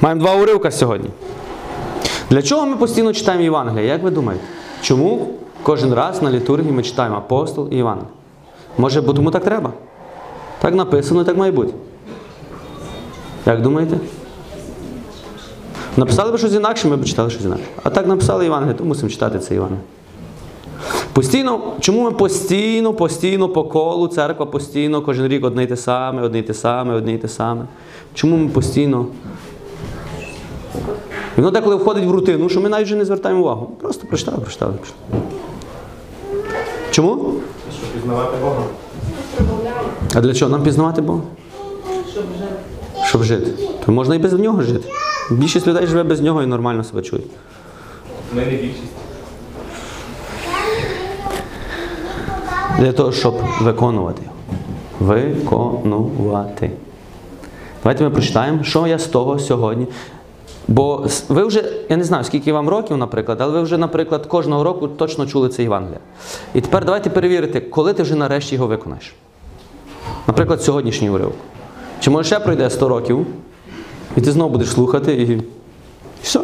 Маємо 0.00 0.20
два 0.20 0.34
уривка 0.34 0.70
сьогодні. 0.70 1.10
Для 2.30 2.42
чого 2.42 2.66
ми 2.66 2.76
постійно 2.76 3.12
читаємо 3.12 3.44
Євангелія? 3.44 3.82
Як 3.92 4.02
ви 4.02 4.10
думаєте? 4.10 4.44
Чому 4.82 5.28
кожен 5.62 5.94
раз 5.94 6.22
на 6.22 6.30
літургії 6.30 6.72
ми 6.72 6.82
читаємо 6.82 7.16
апостол 7.16 7.68
і 7.70 7.76
Євангелія? 7.76 8.10
Може, 8.78 9.00
бо 9.00 9.12
тому 9.12 9.30
так 9.30 9.44
треба? 9.44 9.72
Так 10.60 10.74
написано, 10.74 11.24
так 11.24 11.36
має 11.36 11.52
бути. 11.52 11.74
Як 13.46 13.62
думаєте? 13.62 13.98
Написали 15.96 16.32
б 16.32 16.38
щось 16.38 16.54
інакше, 16.54 16.88
ми 16.88 16.96
б 16.96 17.04
читали 17.04 17.30
щось 17.30 17.44
інакше. 17.44 17.64
А 17.82 17.90
так 17.90 18.06
написали 18.06 18.44
Євангеліє, 18.44 18.74
то 18.74 18.84
мусимо 18.84 19.10
читати 19.10 19.38
це 19.38 19.54
Євангеліє. 19.54 19.82
Постійно, 21.12 21.60
чому 21.80 22.02
ми 22.02 22.10
постійно, 22.10 22.94
постійно 22.94 23.48
по 23.48 23.64
колу, 23.64 24.08
церква 24.08 24.46
постійно, 24.46 25.02
кожен 25.02 25.28
рік 25.28 25.44
одне 25.44 25.64
й 25.64 25.66
те 25.66 25.76
саме, 25.76 26.22
одне 26.22 26.38
й 26.38 26.42
те 26.42 26.54
саме, 26.54 26.94
одне 26.94 27.12
й 27.12 27.18
те 27.18 27.28
саме. 27.28 27.64
Чому 28.14 28.36
ми 28.36 28.48
постійно? 28.48 29.06
І 31.38 31.40
воно 31.40 31.50
деколи 31.50 31.76
входить 31.76 32.04
в 32.04 32.10
рутину, 32.10 32.48
що 32.48 32.60
ми 32.60 32.68
навіть 32.68 32.86
вже 32.86 32.96
не 32.96 33.04
звертаємо 33.04 33.40
увагу. 33.40 33.70
Просто 33.80 34.06
прочитали, 34.06 34.38
прочитали, 34.38 34.72
прочитали. 34.72 35.22
Чому? 36.90 37.32
Щоб 37.78 37.88
пізнавати 37.90 38.36
Бога. 38.42 38.62
А 40.14 40.20
для 40.20 40.34
чого 40.34 40.50
нам 40.50 40.62
пізнавати 40.62 41.02
Бога? 41.02 41.20
Щоб 43.08 43.22
жити. 43.22 43.50
Щоб 43.56 43.84
То 43.86 43.92
можна 43.92 44.14
і 44.14 44.18
без 44.18 44.32
нього 44.32 44.62
жити. 44.62 44.88
Більшість 45.30 45.66
людей 45.66 45.86
живе 45.86 46.02
без 46.02 46.20
нього 46.20 46.42
і 46.42 46.46
нормально 46.46 46.84
себе 46.84 47.02
чує. 47.02 47.22
Ми 48.34 48.44
не 48.44 48.50
більшість. 48.50 48.82
Для 52.78 52.92
того, 52.92 53.12
щоб 53.12 53.34
виконувати 53.60 54.22
його. 54.22 54.36
Виконувати. 55.14 56.70
Давайте 57.82 58.04
ми 58.04 58.10
прочитаємо, 58.10 58.64
що 58.64 58.86
я 58.86 58.98
з 58.98 59.06
того 59.06 59.38
сьогодні. 59.38 59.86
Бо 60.68 61.06
ви 61.28 61.44
вже, 61.44 61.64
я 61.88 61.96
не 61.96 62.04
знаю, 62.04 62.24
скільки 62.24 62.52
вам 62.52 62.68
років, 62.68 62.96
наприклад, 62.96 63.40
але 63.40 63.52
ви 63.52 63.62
вже, 63.62 63.78
наприклад, 63.78 64.26
кожного 64.26 64.64
року 64.64 64.88
точно 64.88 65.26
чули 65.26 65.48
це 65.48 65.62
Євангелія. 65.62 66.00
І 66.54 66.60
тепер 66.60 66.84
давайте 66.84 67.10
перевірити, 67.10 67.60
коли 67.60 67.92
ти 67.92 68.02
вже 68.02 68.14
нарешті 68.14 68.54
його 68.54 68.66
виконаєш. 68.66 69.14
Наприклад, 70.26 70.62
сьогоднішній 70.62 71.10
уривок. 71.10 71.34
Чи 72.00 72.10
може 72.10 72.26
ще 72.26 72.40
пройде 72.40 72.70
100 72.70 72.88
років, 72.88 73.26
і 74.16 74.20
ти 74.20 74.32
знову 74.32 74.50
будеш 74.50 74.68
слухати 74.70 75.12
і 75.12 75.42
все. 76.22 76.40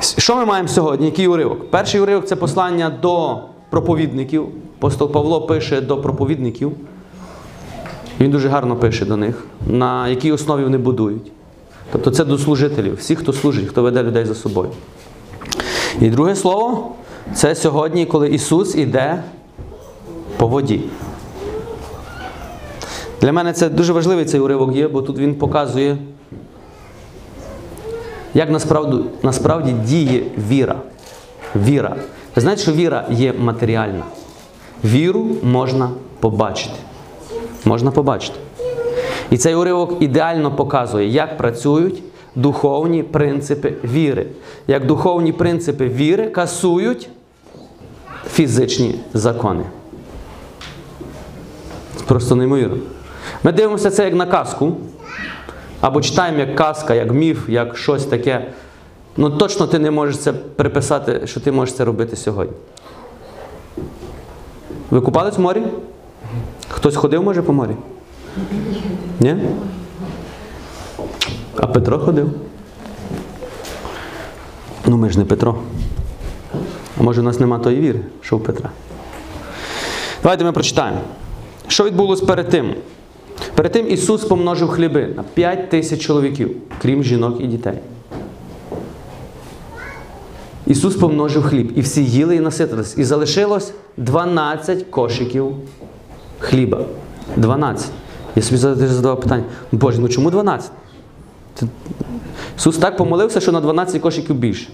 Що 0.00 0.36
ми 0.36 0.44
маємо 0.44 0.68
сьогодні? 0.68 1.06
Який 1.06 1.26
уривок? 1.28 1.70
Перший 1.70 2.00
уривок 2.00 2.26
це 2.26 2.36
послання 2.36 2.90
до 3.02 3.38
проповідників. 3.70 4.48
Апостол 4.78 5.12
Павло 5.12 5.40
пише 5.40 5.80
до 5.80 5.96
проповідників. 5.96 6.72
Він 8.20 8.30
дуже 8.30 8.48
гарно 8.48 8.76
пише 8.76 9.04
до 9.04 9.16
них, 9.16 9.44
на 9.66 10.08
якій 10.08 10.32
основі 10.32 10.64
вони 10.64 10.78
будують. 10.78 11.32
Тобто 11.92 12.10
це 12.10 12.24
до 12.24 12.38
служителів, 12.38 12.96
всіх, 12.96 13.18
хто 13.18 13.32
служить, 13.32 13.68
хто 13.68 13.82
веде 13.82 14.02
людей 14.02 14.24
за 14.24 14.34
собою. 14.34 14.70
І 16.00 16.10
друге 16.10 16.36
слово 16.36 16.92
це 17.34 17.54
сьогодні, 17.54 18.06
коли 18.06 18.28
Ісус 18.28 18.74
іде 18.74 19.22
по 20.36 20.46
воді. 20.46 20.80
Для 23.20 23.32
мене 23.32 23.52
це 23.52 23.68
дуже 23.68 23.92
важливий 23.92 24.24
цей 24.24 24.40
уривок 24.40 24.76
є, 24.76 24.88
бо 24.88 25.02
тут 25.02 25.18
він 25.18 25.34
показує, 25.34 25.98
як 28.34 28.50
насправді, 28.50 28.96
насправді 29.22 29.72
діє 29.72 30.22
віра. 30.48 30.76
Віра. 31.56 31.96
Ви 32.36 32.42
знаєте, 32.42 32.62
що 32.62 32.72
віра 32.72 33.06
є 33.10 33.32
матеріальна. 33.32 34.02
Віру 34.84 35.26
можна 35.42 35.90
побачити. 36.20 36.74
Можна 37.64 37.90
побачити. 37.90 38.38
І 39.30 39.36
цей 39.36 39.54
уривок 39.54 39.96
ідеально 40.00 40.56
показує, 40.56 41.08
як 41.08 41.36
працюють 41.36 42.02
духовні 42.34 43.02
принципи 43.02 43.74
віри. 43.84 44.26
Як 44.66 44.86
духовні 44.86 45.32
принципи 45.32 45.88
віри 45.88 46.28
касують 46.28 47.08
фізичні 48.30 48.94
закони. 49.14 49.64
Просто 52.06 52.36
неймовірно. 52.36 52.76
Ми 53.42 53.52
дивимося 53.52 53.90
це 53.90 54.04
як 54.04 54.14
на 54.14 54.26
казку, 54.26 54.76
або 55.80 56.00
читаємо 56.00 56.38
як 56.38 56.54
казка, 56.54 56.94
як 56.94 57.12
міф, 57.12 57.48
як 57.48 57.76
щось 57.76 58.04
таке. 58.04 58.46
Ну 59.16 59.30
точно 59.30 59.66
ти 59.66 59.78
не 59.78 59.90
можеш 59.90 60.18
це 60.18 60.32
приписати, 60.32 61.26
що 61.26 61.40
ти 61.40 61.52
можеш 61.52 61.74
це 61.74 61.84
робити 61.84 62.16
сьогодні. 62.16 62.56
Ви 64.90 65.00
купались 65.00 65.38
в 65.38 65.40
морі? 65.40 65.62
Хтось 66.68 66.96
ходив, 66.96 67.22
може, 67.22 67.42
по 67.42 67.52
морі? 67.52 67.76
Ні? 69.20 69.36
А 71.56 71.66
Петро 71.66 71.98
ходив? 71.98 72.30
Ну 74.86 74.96
ми 74.96 75.10
ж 75.10 75.18
не 75.18 75.24
Петро. 75.24 75.58
А 77.00 77.02
може 77.02 77.20
у 77.20 77.24
нас 77.24 77.40
нема 77.40 77.58
тої 77.58 77.80
віри, 77.80 78.00
що 78.20 78.36
у 78.36 78.40
Петра. 78.40 78.70
Давайте 80.22 80.44
ми 80.44 80.52
прочитаємо. 80.52 81.00
Що 81.68 81.84
відбулося 81.84 82.26
перед 82.26 82.48
тим? 82.48 82.74
Перед 83.54 83.72
тим 83.72 83.88
Ісус 83.88 84.24
помножив 84.24 84.68
хліби 84.68 85.08
на 85.16 85.22
5 85.22 85.70
тисяч 85.70 86.00
чоловіків, 86.00 86.56
крім 86.82 87.04
жінок 87.04 87.40
і 87.40 87.46
дітей. 87.46 87.78
Ісус 90.66 90.96
помножив 90.96 91.42
хліб, 91.42 91.72
і 91.76 91.80
всі 91.80 92.04
їли 92.04 92.36
і 92.36 92.40
наситились. 92.40 92.98
І 92.98 93.04
залишилось 93.04 93.72
12 93.96 94.82
кошиків 94.82 95.56
хліба. 96.38 96.80
12. 97.36 97.90
Я 98.36 98.42
собі 98.42 98.58
задавав 98.86 99.20
питання, 99.20 99.44
Боже, 99.72 100.00
ну 100.00 100.08
чому 100.08 100.30
12? 100.30 100.70
Ісус 102.56 102.76
так 102.76 102.96
помолився, 102.96 103.40
що 103.40 103.52
на 103.52 103.60
12 103.60 104.02
кошиків 104.02 104.36
більше. 104.36 104.68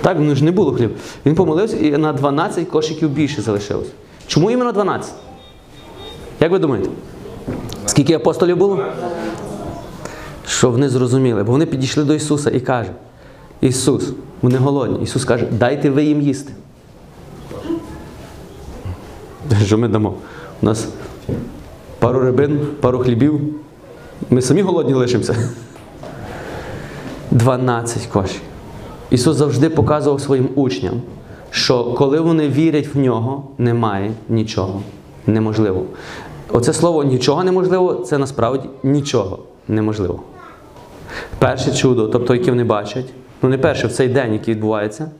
Так, 0.00 0.16
ну 0.20 0.34
ж 0.34 0.44
не 0.44 0.50
було 0.50 0.72
хліб. 0.72 0.96
Він 1.26 1.34
помолився 1.34 1.76
і 1.76 1.90
на 1.90 2.12
12 2.12 2.68
кошиків 2.68 3.08
більше 3.08 3.42
залишилось. 3.42 3.88
Чому 4.26 4.50
іменно 4.50 4.72
12? 4.72 5.12
Як 6.40 6.52
ви 6.52 6.58
думаєте? 6.58 6.90
Скільки 7.86 8.14
апостолів 8.14 8.56
було? 8.56 8.84
Що 10.46 10.70
вони 10.70 10.88
зрозуміли, 10.88 11.42
бо 11.42 11.52
вони 11.52 11.66
підійшли 11.66 12.04
до 12.04 12.14
Ісуса 12.14 12.50
і 12.50 12.60
кажуть, 12.60 12.92
Ісус, 13.60 14.12
вони 14.42 14.58
голодні. 14.58 15.02
Ісус 15.02 15.24
каже, 15.24 15.46
дайте 15.50 15.90
ви 15.90 16.04
їм 16.04 16.22
їсти. 16.22 16.52
Що 19.64 19.78
ми 19.78 19.88
дамо? 19.88 20.14
У 20.62 20.66
нас 20.66 20.88
пару 21.98 22.20
рибин, 22.20 22.60
пару 22.80 22.98
хлібів. 22.98 23.40
Ми 24.30 24.42
самі 24.42 24.62
голодні 24.62 24.94
лишимося. 24.94 25.36
12 27.30 28.06
кошів. 28.06 28.40
Ісус 29.10 29.36
завжди 29.36 29.70
показував 29.70 30.20
своїм 30.20 30.48
учням, 30.54 31.02
що 31.50 31.84
коли 31.84 32.20
вони 32.20 32.48
вірять 32.48 32.94
в 32.94 32.98
нього, 32.98 33.44
немає 33.58 34.12
нічого 34.28 34.82
неможливого. 35.26 35.86
Оце 36.48 36.72
слово 36.72 37.04
нічого 37.04 37.44
неможливо 37.44 37.94
це 37.94 38.18
насправді 38.18 38.68
нічого 38.82 39.38
неможливо. 39.68 40.20
Перше 41.38 41.72
чудо, 41.72 42.08
тобто, 42.08 42.34
яке 42.34 42.50
вони 42.50 42.64
бачать, 42.64 43.06
ну 43.42 43.48
не 43.48 43.58
перше 43.58 43.86
в 43.86 43.92
цей 43.92 44.08
день, 44.08 44.32
який 44.32 44.54
відбувається, 44.54 45.10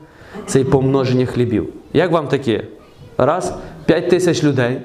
це 0.45 0.59
і 0.59 0.63
помноження 0.63 1.25
хлібів. 1.25 1.73
Як 1.93 2.11
вам 2.11 2.27
таке? 2.27 2.63
Раз, 3.17 3.53
5 3.89 4.09
тисяч 4.09 4.43
людей, 4.43 4.81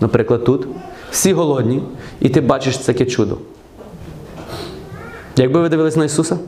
наприклад, 0.00 0.44
тут, 0.44 0.66
всі 1.10 1.32
голодні, 1.32 1.82
і 2.20 2.28
ти 2.28 2.40
бачиш 2.40 2.76
таке 2.76 3.06
чудо. 3.06 3.38
Якби 5.36 5.60
ви 5.60 5.68
дивились 5.68 5.96
на 5.96 6.04
Ісуса? 6.04 6.38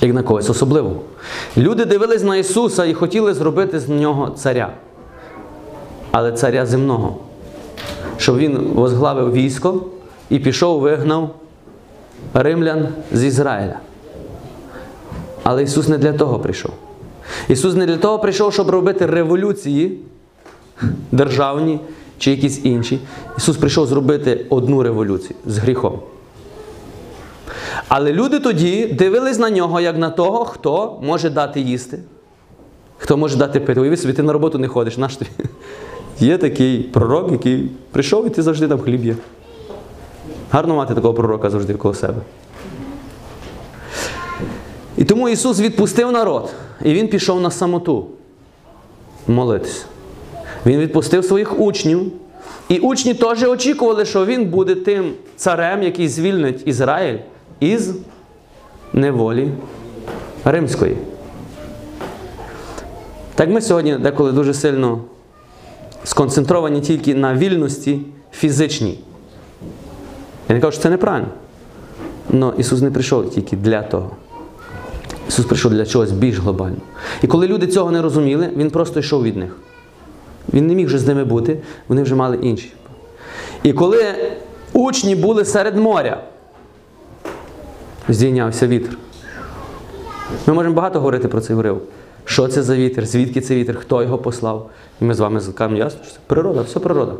Як 0.00 0.14
на 0.14 0.22
когось 0.22 0.50
особливого. 0.50 1.00
Люди 1.56 1.84
дивились 1.84 2.22
на 2.22 2.36
Ісуса 2.36 2.84
і 2.84 2.94
хотіли 2.94 3.34
зробити 3.34 3.80
з 3.80 3.88
нього 3.88 4.30
царя. 4.30 4.72
Але 6.10 6.32
царя 6.32 6.66
земного. 6.66 7.16
Щоб 8.16 8.36
він 8.36 8.58
возглавив 8.58 9.32
військо 9.32 9.84
і 10.30 10.38
пішов, 10.38 10.80
вигнав 10.80 11.34
римлян 12.34 12.88
з 13.12 13.24
Ізраїля. 13.24 13.78
Але 15.42 15.62
Ісус 15.62 15.88
не 15.88 15.98
для 15.98 16.12
того 16.12 16.38
прийшов. 16.38 16.72
Ісус 17.48 17.74
не 17.74 17.86
для 17.86 17.96
того 17.96 18.18
прийшов, 18.18 18.52
щоб 18.52 18.70
робити 18.70 19.06
революції 19.06 20.00
державні 21.12 21.80
чи 22.18 22.30
якісь 22.30 22.64
інші. 22.64 22.98
Ісус 23.38 23.56
прийшов 23.56 23.86
зробити 23.86 24.46
одну 24.50 24.82
революцію 24.82 25.36
з 25.46 25.58
гріхом. 25.58 26.00
Але 27.88 28.12
люди 28.12 28.40
тоді 28.40 28.86
дивились 28.86 29.38
на 29.38 29.50
нього 29.50 29.80
як 29.80 29.98
на 29.98 30.10
того, 30.10 30.44
хто 30.44 31.00
може 31.02 31.30
дати 31.30 31.60
їсти, 31.60 31.98
хто 32.98 33.16
може 33.16 33.36
дати 33.36 33.60
пити. 33.60 33.80
Уяви 33.80 33.96
собі, 33.96 34.12
ти 34.12 34.22
на 34.22 34.32
роботу 34.32 34.58
не 34.58 34.68
ходиш. 34.68 34.96
Наш 34.96 35.16
тобі? 35.16 35.30
Є 36.20 36.38
такий 36.38 36.82
пророк, 36.82 37.32
який 37.32 37.70
прийшов 37.90 38.26
і 38.26 38.30
ти 38.30 38.42
завжди 38.42 38.68
там 38.68 38.80
хліб 38.80 39.04
є. 39.04 39.16
Гарно 40.50 40.74
мати 40.74 40.94
такого 40.94 41.14
пророка 41.14 41.50
завжди 41.50 41.74
коло 41.74 41.94
себе. 41.94 42.20
І 44.96 45.04
тому 45.04 45.28
Ісус 45.28 45.60
відпустив 45.60 46.12
народ, 46.12 46.52
і 46.84 46.92
Він 46.92 47.08
пішов 47.08 47.40
на 47.40 47.50
самоту 47.50 48.06
молитися. 49.28 49.84
Він 50.66 50.80
відпустив 50.80 51.24
своїх 51.24 51.60
учнів, 51.60 52.12
І 52.68 52.78
учні 52.78 53.14
теж 53.14 53.42
очікували, 53.42 54.04
що 54.04 54.26
він 54.26 54.44
буде 54.44 54.74
тим 54.74 55.12
царем, 55.36 55.82
який 55.82 56.08
звільнить 56.08 56.62
Ізраїль 56.66 57.18
із 57.60 57.94
неволі 58.92 59.48
римської. 60.44 60.96
Так 63.34 63.48
ми 63.48 63.60
сьогодні 63.60 63.98
деколи 63.98 64.32
дуже 64.32 64.54
сильно 64.54 65.00
сконцентровані 66.04 66.80
тільки 66.80 67.14
на 67.14 67.34
вільності 67.34 68.00
фізичній. 68.32 68.98
Я 70.48 70.54
не 70.54 70.60
кажу, 70.60 70.72
що 70.72 70.82
це 70.82 70.90
неправильно. 70.90 71.28
Але 72.32 72.52
Ісус 72.58 72.80
не 72.80 72.90
прийшов 72.90 73.30
тільки 73.30 73.56
для 73.56 73.82
того. 73.82 74.10
Ісус 75.28 75.46
прийшов 75.46 75.72
для 75.72 75.86
чогось 75.86 76.12
більш 76.12 76.38
глобального. 76.38 76.82
І 77.22 77.26
коли 77.26 77.46
люди 77.46 77.66
цього 77.66 77.90
не 77.90 78.02
розуміли, 78.02 78.50
Він 78.56 78.70
просто 78.70 79.00
йшов 79.00 79.22
від 79.22 79.36
них. 79.36 79.56
Він 80.54 80.66
не 80.66 80.74
міг 80.74 80.86
вже 80.86 80.98
з 80.98 81.06
ними 81.06 81.24
бути, 81.24 81.58
вони 81.88 82.02
вже 82.02 82.14
мали 82.14 82.36
інші. 82.36 82.72
І 83.62 83.72
коли 83.72 84.14
учні 84.72 85.14
були 85.14 85.44
серед 85.44 85.76
моря, 85.76 86.20
здійнявся 88.08 88.66
вітер. 88.66 88.98
Ми 90.46 90.54
можемо 90.54 90.74
багато 90.74 90.98
говорити 90.98 91.28
про 91.28 91.40
цей 91.40 91.56
уривок. 91.56 91.82
Що 92.24 92.48
це 92.48 92.62
за 92.62 92.76
вітер, 92.76 93.06
звідки 93.06 93.40
це 93.40 93.54
вітер, 93.54 93.78
хто 93.80 94.02
його 94.02 94.18
послав. 94.18 94.70
І 95.00 95.04
ми 95.04 95.14
з 95.14 95.20
вами 95.20 95.40
скажемо, 95.40 95.76
ясно, 95.76 96.00
що 96.04 96.12
це 96.12 96.18
природа, 96.26 96.60
все 96.60 96.80
природа. 96.80 97.12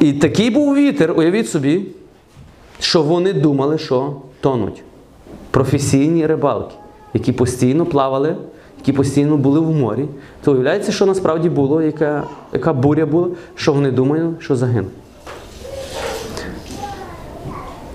І 0.00 0.12
такий 0.12 0.50
був 0.50 0.74
вітер, 0.74 1.12
уявіть 1.16 1.50
собі, 1.50 1.86
що 2.78 3.02
вони 3.02 3.32
думали, 3.32 3.78
що 3.78 4.16
тонуть. 4.40 4.82
Професійні 5.50 6.26
рибалки, 6.26 6.74
які 7.14 7.32
постійно 7.32 7.86
плавали, 7.86 8.36
які 8.84 8.92
постійно 8.92 9.36
були 9.36 9.60
в 9.60 9.70
морі. 9.70 10.08
То 10.42 10.52
уявляється, 10.52 10.92
що 10.92 11.06
насправді 11.06 11.48
було, 11.48 11.82
яка, 11.82 12.24
яка 12.52 12.72
буря 12.72 13.06
була, 13.06 13.28
що 13.54 13.72
вони 13.72 13.90
думали, 13.90 14.30
що 14.38 14.56
загинуть. 14.56 14.92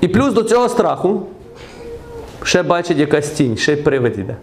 І 0.02 0.08
плюс 0.08 0.34
до 0.34 0.44
цього 0.44 0.70
страху 0.70 1.22
ще 2.44 2.64
бачать 2.64 2.98
якась 2.98 3.30
тінь, 3.30 3.58
ще 3.58 3.74
й 3.74 3.76
привид 3.76 4.20
йде. 4.20 4.36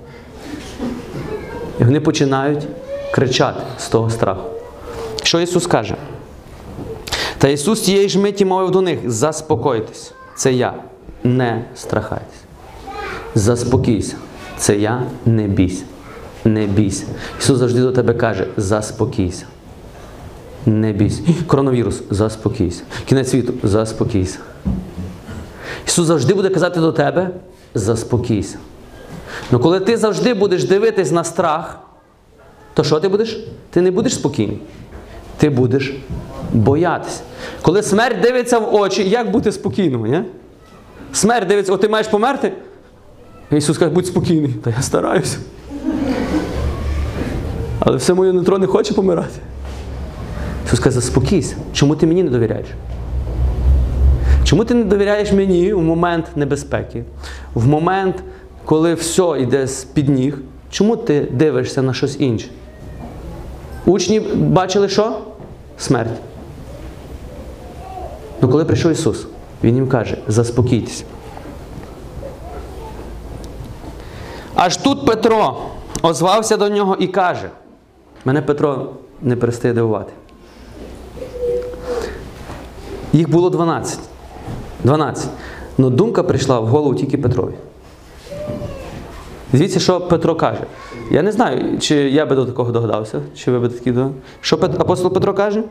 І 1.80 1.84
вони 1.84 2.00
починають 2.00 2.66
кричати 3.12 3.60
з 3.78 3.88
того 3.88 4.10
страху. 4.10 4.48
Що 5.22 5.40
Ісус 5.40 5.66
каже? 5.66 5.96
Та 7.38 7.48
Ісус 7.48 7.80
тієї 7.80 8.08
ж 8.08 8.18
миті 8.18 8.44
мовив 8.44 8.70
до 8.70 8.80
них: 8.80 9.10
заспокойтесь, 9.10 10.12
це 10.36 10.52
я, 10.52 10.74
не 11.24 11.64
страхайтесь. 11.74 12.40
Заспокійся, 13.34 14.16
це 14.58 14.76
я, 14.76 15.02
не 15.26 15.42
бійся. 15.42 15.84
Не 16.46 16.66
бійся. 16.66 17.04
Ісус 17.40 17.58
завжди 17.58 17.80
до 17.80 17.92
тебе 17.92 18.14
каже: 18.14 18.46
заспокійся. 18.56 19.44
Не 20.66 20.92
бійся. 20.92 21.22
Коронавірус, 21.46 22.02
заспокійся. 22.10 22.82
Кінець 23.06 23.30
світу, 23.30 23.52
заспокійся. 23.62 24.38
Ісус 25.86 26.06
завжди 26.06 26.34
буде 26.34 26.48
казати 26.48 26.80
до 26.80 26.92
тебе: 26.92 27.30
заспокійся. 27.74 28.58
Ну 29.50 29.58
коли 29.58 29.80
ти 29.80 29.96
завжди 29.96 30.34
будеш 30.34 30.64
дивитись 30.64 31.10
на 31.10 31.24
страх, 31.24 31.80
то 32.74 32.84
що 32.84 33.00
ти 33.00 33.08
будеш? 33.08 33.40
Ти 33.70 33.80
не 33.80 33.90
будеш 33.90 34.14
спокійний. 34.14 34.58
Ти 35.36 35.50
будеш 35.50 35.94
боятися. 36.52 37.20
Коли 37.62 37.82
смерть 37.82 38.20
дивиться 38.20 38.58
в 38.58 38.74
очі, 38.74 39.08
як 39.08 39.30
бути 39.30 39.52
спокійним? 39.52 40.06
Ні? 40.06 40.22
Смерть 41.12 41.48
дивиться, 41.48 41.72
о, 41.72 41.76
ти 41.76 41.88
маєш 41.88 42.08
померти? 42.08 42.52
Ісус 43.50 43.78
каже, 43.78 43.90
будь 43.90 44.06
спокійний. 44.06 44.52
Та 44.52 44.70
я 44.70 44.82
стараюся. 44.82 45.38
Але 47.86 47.96
все 47.96 48.14
моє 48.14 48.32
нутро 48.32 48.58
не 48.58 48.66
хоче 48.66 48.94
помирати. 48.94 49.40
Ісус 50.66 50.80
каже, 50.80 50.94
заспокійся. 50.94 51.56
Чому 51.72 51.96
ти 51.96 52.06
мені 52.06 52.22
не 52.22 52.30
довіряєш? 52.30 52.66
Чому 54.44 54.64
ти 54.64 54.74
не 54.74 54.84
довіряєш 54.84 55.32
мені 55.32 55.72
в 55.72 55.82
момент 55.82 56.26
небезпеки, 56.36 57.04
в 57.54 57.66
момент, 57.66 58.16
коли 58.64 58.94
все 58.94 59.36
йде 59.40 59.66
з-під 59.66 60.08
ніг? 60.08 60.38
Чому 60.70 60.96
ти 60.96 61.28
дивишся 61.32 61.82
на 61.82 61.94
щось 61.94 62.20
інше? 62.20 62.48
Учні 63.84 64.20
бачили 64.34 64.88
що? 64.88 65.18
Смерть. 65.78 66.20
Ну 68.42 68.48
коли 68.48 68.64
прийшов 68.64 68.92
Ісус, 68.92 69.26
Він 69.64 69.74
їм 69.74 69.88
каже, 69.88 70.18
заспокійтесь. 70.28 71.04
Аж 74.54 74.76
тут 74.76 75.06
Петро 75.06 75.58
озвався 76.02 76.56
до 76.56 76.68
нього 76.68 76.96
і 77.00 77.06
каже: 77.06 77.50
мене 78.26 78.42
Петро 78.42 78.90
не 79.22 79.36
перестає 79.36 79.74
дивувати. 79.74 80.12
Їх 83.12 83.30
було 83.30 83.50
12. 83.50 83.98
12. 84.84 85.30
Ну 85.78 85.90
думка 85.90 86.22
прийшла 86.22 86.60
в 86.60 86.66
голову 86.66 86.94
тільки 86.94 87.18
Петрові. 87.18 87.54
Звідси, 89.52 89.80
що 89.80 90.00
Петро 90.00 90.34
каже. 90.34 90.66
Я 91.10 91.22
не 91.22 91.32
знаю, 91.32 91.78
чи 91.78 91.94
я 91.94 92.26
би 92.26 92.36
до 92.36 92.46
такого 92.46 92.72
догадався, 92.72 93.20
чи 93.36 93.50
ви 93.50 93.58
би 93.58 93.68
такі 93.68 93.92
до. 93.92 94.10
Що 94.40 94.56
апостол 94.56 95.12
Петро 95.12 95.34
каже? 95.34 95.62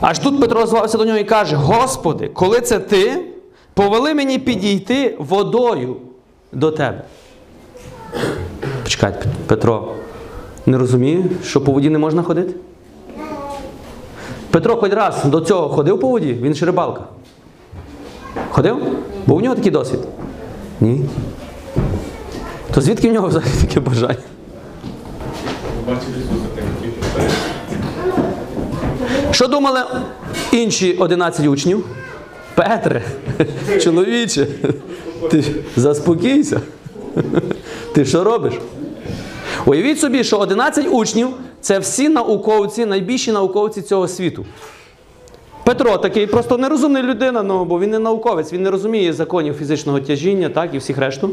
Аж 0.00 0.18
тут 0.18 0.40
Петро 0.40 0.66
звався 0.66 0.98
до 0.98 1.04
нього 1.04 1.18
і 1.18 1.24
каже: 1.24 1.56
Господи, 1.56 2.28
коли 2.28 2.60
це 2.60 2.78
ти, 2.78 3.24
повели 3.74 4.14
мені 4.14 4.38
підійти 4.38 5.16
водою 5.18 5.96
до 6.52 6.70
тебе. 6.70 7.04
Почекайте, 8.82 9.26
Петро 9.46 9.94
не 10.66 10.78
розуміє, 10.78 11.24
що 11.44 11.60
по 11.60 11.72
воді 11.72 11.90
не 11.90 11.98
можна 11.98 12.22
ходити? 12.22 12.54
Петро 14.50 14.76
хоч 14.76 14.92
раз 14.92 15.24
до 15.24 15.40
цього 15.40 15.68
ходив 15.68 16.00
по 16.00 16.08
воді, 16.08 16.32
він 16.42 16.54
ж 16.54 16.66
рибалка. 16.66 17.04
Ходив? 18.50 18.76
Був 19.26 19.38
у 19.38 19.40
нього 19.40 19.54
такий 19.54 19.70
досвід? 19.72 20.00
Ні. 20.80 21.04
То 22.74 22.80
звідки 22.80 23.10
в 23.10 23.12
нього 23.12 23.28
взагалі 23.28 23.52
таке 23.60 23.80
бажання? 23.80 24.16
Що 29.30 29.48
думали 29.48 29.80
інші 30.52 30.92
11 30.92 31.46
учнів? 31.46 31.84
Петре, 32.54 33.02
чоловіче, 33.80 34.46
ти 35.30 35.44
заспокійся. 35.76 36.60
Ти 37.94 38.04
що 38.04 38.24
робиш? 38.24 38.54
Уявіть 39.66 40.00
собі, 40.00 40.24
що 40.24 40.38
11 40.38 40.86
учнів 40.90 41.28
це 41.60 41.78
всі 41.78 42.08
науковці, 42.08 42.86
найбільші 42.86 43.32
науковці 43.32 43.82
цього 43.82 44.08
світу. 44.08 44.44
Петро 45.64 45.98
такий 45.98 46.26
просто 46.26 46.58
нерозумна 46.58 47.02
людина, 47.02 47.42
ну, 47.42 47.64
бо 47.64 47.80
він 47.80 47.90
не 47.90 47.98
науковець, 47.98 48.52
він 48.52 48.62
не 48.62 48.70
розуміє 48.70 49.12
законів 49.12 49.54
фізичного 49.54 50.00
тяжіння, 50.00 50.48
так, 50.48 50.74
і 50.74 50.78
всіх 50.78 50.98
решту. 50.98 51.30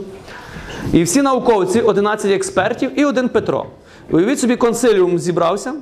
І 0.94 1.04
всі 1.04 1.22
науковці, 1.22 1.82
11 1.82 2.32
експертів 2.32 3.00
і 3.00 3.06
один 3.06 3.30
Петро. 3.30 3.66
Уявіть 4.12 4.40
собі, 4.40 4.56
консиліум 4.56 5.20
зібрався, 5.20 5.74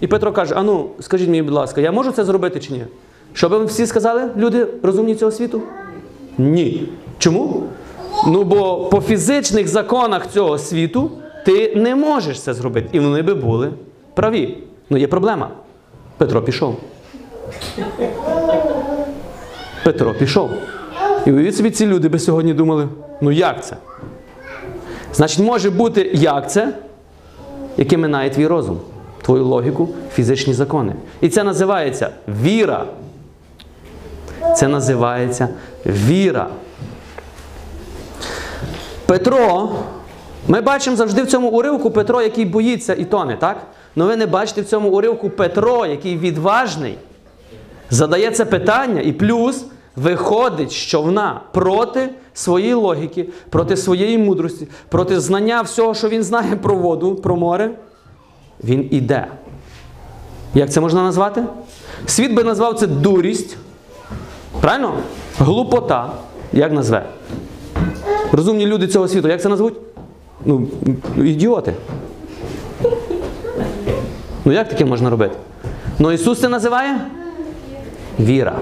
і 0.00 0.06
Петро 0.06 0.32
каже: 0.32 0.54
А 0.56 0.62
ну, 0.62 0.90
скажіть 1.00 1.28
мені, 1.28 1.42
будь 1.42 1.54
ласка, 1.54 1.80
я 1.80 1.92
можу 1.92 2.12
це 2.12 2.24
зробити 2.24 2.60
чи 2.60 2.72
ні? 2.72 2.84
Що 3.36 3.48
би 3.48 3.64
всі 3.64 3.86
сказали, 3.86 4.30
люди 4.36 4.66
розумні 4.82 5.14
цього 5.14 5.32
світу? 5.32 5.62
Ні. 6.38 6.88
Чому? 7.18 7.62
Ну, 8.26 8.44
бо 8.44 8.84
по 8.84 9.00
фізичних 9.00 9.68
законах 9.68 10.26
цього 10.30 10.58
світу 10.58 11.10
ти 11.44 11.72
не 11.76 11.94
можеш 11.94 12.40
це 12.40 12.54
зробити. 12.54 12.88
І 12.92 13.00
вони 13.00 13.22
би 13.22 13.34
були 13.34 13.70
праві. 14.14 14.58
Ну, 14.90 14.96
є 14.96 15.06
проблема. 15.06 15.50
Петро 16.16 16.42
пішов. 16.42 16.76
Петро 19.84 20.14
пішов. 20.14 20.50
І 21.26 21.32
уявіть 21.32 21.56
собі, 21.56 21.70
ці 21.70 21.86
люди 21.86 22.08
би 22.08 22.18
сьогодні 22.18 22.54
думали: 22.54 22.88
ну 23.20 23.30
як 23.32 23.64
це? 23.64 23.76
Значить, 25.12 25.38
може 25.38 25.70
бути 25.70 26.10
як 26.14 26.50
це, 26.50 26.74
яке 27.76 27.96
минає 27.96 28.30
твій 28.30 28.46
розум, 28.46 28.80
твою 29.22 29.44
логіку, 29.44 29.88
фізичні 30.14 30.54
закони. 30.54 30.92
І 31.20 31.28
це 31.28 31.44
називається 31.44 32.10
віра. 32.42 32.86
Це 34.56 34.68
називається 34.68 35.48
віра. 35.86 36.48
Петро, 39.06 39.70
ми 40.48 40.60
бачимо 40.60 40.96
завжди 40.96 41.22
в 41.22 41.26
цьому 41.26 41.48
уривку 41.48 41.90
Петро, 41.90 42.22
який 42.22 42.44
боїться 42.44 42.94
і 42.94 43.04
тоне, 43.04 43.36
так? 43.36 43.56
Але 43.96 44.06
ви 44.06 44.16
не 44.16 44.26
бачите 44.26 44.60
в 44.60 44.64
цьому 44.64 44.88
уривку 44.88 45.30
Петро, 45.30 45.86
який 45.86 46.18
відважний, 46.18 46.98
задає 47.90 48.30
це 48.30 48.44
питання 48.44 49.00
і 49.00 49.12
плюс 49.12 49.64
виходить 49.96 50.70
з 50.70 50.74
човна 50.74 51.40
проти 51.52 52.08
своєї 52.34 52.74
логіки, 52.74 53.28
проти 53.50 53.76
своєї 53.76 54.18
мудрості, 54.18 54.68
проти 54.88 55.20
знання 55.20 55.62
всього, 55.62 55.94
що 55.94 56.08
він 56.08 56.22
знає 56.22 56.56
про 56.56 56.76
воду, 56.76 57.14
про 57.14 57.36
море. 57.36 57.70
Він 58.64 58.88
іде. 58.90 59.26
Як 60.54 60.70
це 60.72 60.80
можна 60.80 61.02
назвати? 61.02 61.44
Світ 62.06 62.34
би 62.34 62.44
назвав 62.44 62.74
це 62.74 62.86
дурість. 62.86 63.56
Правильно? 64.60 64.92
Глупота. 65.38 66.10
Як 66.52 66.72
назве? 66.72 67.06
Розумні 68.32 68.66
люди 68.66 68.86
цього 68.86 69.08
світу, 69.08 69.28
як 69.28 69.42
це 69.42 69.48
назвуть? 69.48 69.74
Ну, 70.44 70.66
ідіоти. 71.16 71.74
Ну 74.44 74.52
як 74.52 74.68
таке 74.68 74.84
можна 74.84 75.10
робити? 75.10 75.36
Ну 75.98 76.12
Ісус 76.12 76.40
це 76.40 76.48
називає 76.48 77.00
віра. 78.20 78.58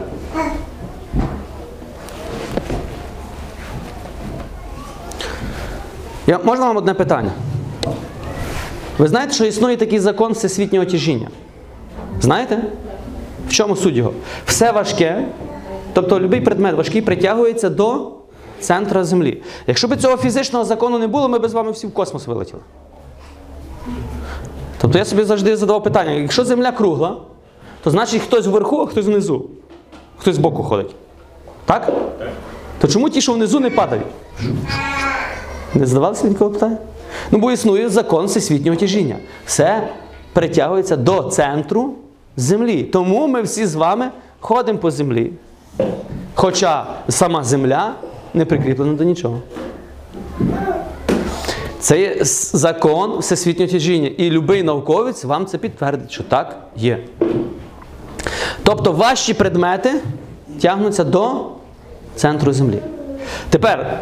Я, 6.27 6.39
можна 6.45 6.67
вам 6.67 6.77
одне 6.77 6.95
питання? 6.95 7.31
Ви 8.99 9.09
знаєте, 9.09 9.35
що 9.35 9.45
існує 9.45 9.77
такий 9.77 9.99
закон 9.99 10.33
всесвітнього 10.33 10.85
тяжіння? 10.85 11.29
Знаєте? 12.21 12.59
В 13.49 13.53
чому 13.53 13.77
суть 13.77 13.95
його? 13.95 14.13
Все 14.47 14.73
важке, 14.73 15.25
тобто 15.95 16.15
будь-який 16.15 16.41
предмет 16.41 16.75
важкий 16.77 17.03
притягується 17.03 17.71
до 17.71 18.13
центра 18.61 19.05
Землі. 19.05 19.43
Якщо 19.67 19.89
б 19.89 19.97
цього 19.97 20.17
фізичного 20.17 20.65
закону 20.65 20.99
не 20.99 21.07
було, 21.07 21.29
ми 21.29 21.39
б 21.39 21.49
з 21.49 21.53
вами 21.53 21.71
всі 21.71 21.87
в 21.87 21.95
космос 21.95 22.27
вилетіли. 22.27 22.63
Тобто 24.81 24.99
я 24.99 25.05
собі 25.05 25.25
завжди 25.25 25.57
задавав 25.57 25.83
питання: 25.83 26.13
якщо 26.13 26.45
Земля 26.45 26.73
кругла, 26.73 27.17
то 27.83 27.91
значить 27.91 28.23
хтось 28.23 28.47
вверху, 28.47 28.81
а 28.81 28.87
хтось 28.87 29.07
внизу. 29.07 29.45
Хтось 30.19 30.37
збоку 30.37 30.63
ходить. 30.63 30.95
Так? 31.65 31.93
То 32.81 32.89
чому 32.89 33.11
ті, 33.11 33.21
що 33.21 33.33
внизу, 33.33 33.61
не 33.61 33.71
падають? 33.71 34.07
Не 35.75 35.87
задавалися 35.87 36.29
ніколи 36.29 36.51
питання? 36.51 36.79
Ну, 37.31 37.39
бо 37.39 37.53
існує 37.53 37.89
закон 37.89 38.27
всесвітнього 38.27 38.77
тяжіння. 38.77 39.17
Все 39.47 39.89
притягується 40.33 40.97
до 40.97 41.23
центру 41.23 41.95
землі. 42.37 42.83
Тому 42.83 43.27
ми 43.27 43.43
всі 43.43 43.67
з 43.67 43.75
вами 43.75 44.11
ходимо 44.41 44.79
по 44.79 44.91
землі. 44.91 45.33
Хоча 46.35 46.87
сама 47.09 47.45
земля 47.45 47.95
не 48.35 48.45
прикріплена 48.45 48.93
до 48.93 49.05
нічого. 49.05 49.41
Це 51.81 52.01
є 52.01 52.17
закон 52.53 53.19
всесвітнього 53.19 53.71
тяжіння. 53.71 54.11
І 54.17 54.31
будь-який 54.31 54.63
науковець 54.63 55.25
вам 55.25 55.47
це 55.47 55.59
підтвердить, 55.59 56.11
що 56.11 56.23
так 56.23 56.57
є. 56.77 56.99
Тобто 58.63 58.93
ваші 58.93 59.35
предмети 59.35 60.01
тягнуться 60.61 61.05
до 61.05 61.47
центру 62.17 62.53
землі. 62.53 62.79
Тепер, 63.51 64.01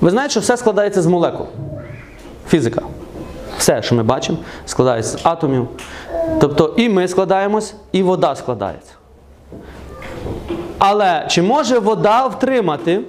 ви 0.00 0.10
знаєте, 0.10 0.30
що 0.30 0.40
все 0.40 0.56
складається 0.56 1.02
з 1.02 1.06
молекул. 1.06 1.46
Фізика. 2.48 2.82
Все, 3.58 3.82
що 3.82 3.94
ми 3.94 4.02
бачимо, 4.02 4.38
складається 4.66 5.18
з 5.18 5.20
атомів. 5.26 5.68
Тобто 6.40 6.74
і 6.76 6.88
ми 6.88 7.08
складаємось, 7.08 7.74
і 7.92 8.02
вода 8.02 8.36
складається. 8.36 8.92
Але 10.78 11.24
чи 11.28 11.42
може 11.42 11.78
вода 11.78 12.26
втримати 12.26 13.00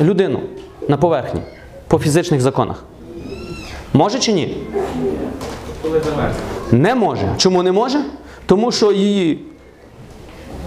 людину 0.00 0.40
на 0.88 0.96
поверхні 0.96 1.40
по 1.88 1.98
фізичних 1.98 2.40
законах? 2.40 2.84
Може 3.92 4.18
чи 4.18 4.32
ні? 4.32 4.56
Не 6.72 6.94
може. 6.94 7.28
Чому 7.36 7.62
не 7.62 7.72
може? 7.72 8.00
Тому 8.46 8.72
що 8.72 8.92
її 8.92 9.44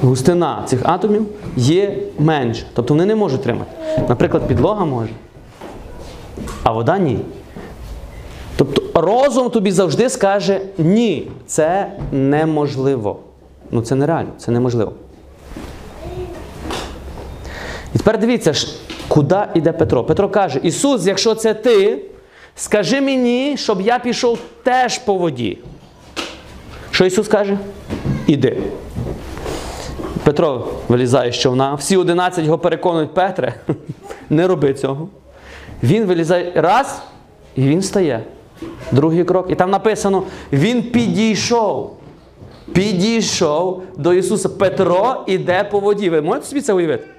густина 0.01 0.63
цих 0.65 0.79
атомів 0.83 1.25
є 1.55 1.97
менша. 2.19 2.65
Тобто 2.73 2.93
вони 2.93 3.05
не 3.05 3.15
можуть 3.15 3.41
тримати. 3.43 3.71
Наприклад, 4.09 4.47
підлога 4.47 4.85
може, 4.85 5.11
а 6.63 6.71
вода 6.71 6.97
ні. 6.97 7.19
Тобто 8.55 9.01
розум 9.01 9.49
тобі 9.49 9.71
завжди 9.71 10.09
скаже 10.09 10.61
ні, 10.77 11.31
це 11.45 11.91
неможливо. 12.11 13.19
Ну 13.71 13.81
це 13.81 13.95
нереально, 13.95 14.29
це 14.37 14.51
неможливо. 14.51 14.91
І 17.95 17.97
тепер 17.97 18.17
дивіться, 18.19 18.53
куди 19.07 19.39
йде 19.53 19.71
Петро. 19.71 20.03
Петро 20.03 20.29
каже: 20.29 20.59
Ісус, 20.63 21.05
якщо 21.05 21.35
це 21.35 21.53
ти, 21.53 21.99
скажи 22.55 23.01
мені, 23.01 23.57
щоб 23.57 23.81
я 23.81 23.99
пішов 23.99 24.39
теж 24.63 24.97
по 24.97 25.13
воді. 25.13 25.57
Що 26.91 27.05
Ісус 27.05 27.27
каже? 27.27 27.57
Іди. 28.27 28.57
Петро 30.23 30.67
вилізає 30.87 31.31
з 31.31 31.35
човна. 31.35 31.75
Всі 31.75 31.97
11 31.97 32.45
його 32.45 32.57
переконують 32.57 33.13
Петре, 33.13 33.53
не 34.29 34.47
роби 34.47 34.73
цього. 34.73 35.07
Він 35.83 36.05
вилізає 36.05 36.51
раз, 36.55 37.01
і 37.55 37.61
він 37.61 37.81
стає. 37.81 38.23
Другий 38.91 39.23
крок. 39.23 39.51
І 39.51 39.55
там 39.55 39.71
написано: 39.71 40.23
Він 40.53 40.83
підійшов. 40.83 41.97
Підійшов 42.73 43.83
до 43.97 44.13
Ісуса. 44.13 44.49
Петро 44.49 45.23
іде 45.27 45.63
по 45.63 45.79
воді. 45.79 46.09
Ви 46.09 46.21
можете 46.21 46.47
собі 46.47 46.61
це 46.61 46.73
уявити? 46.73 47.12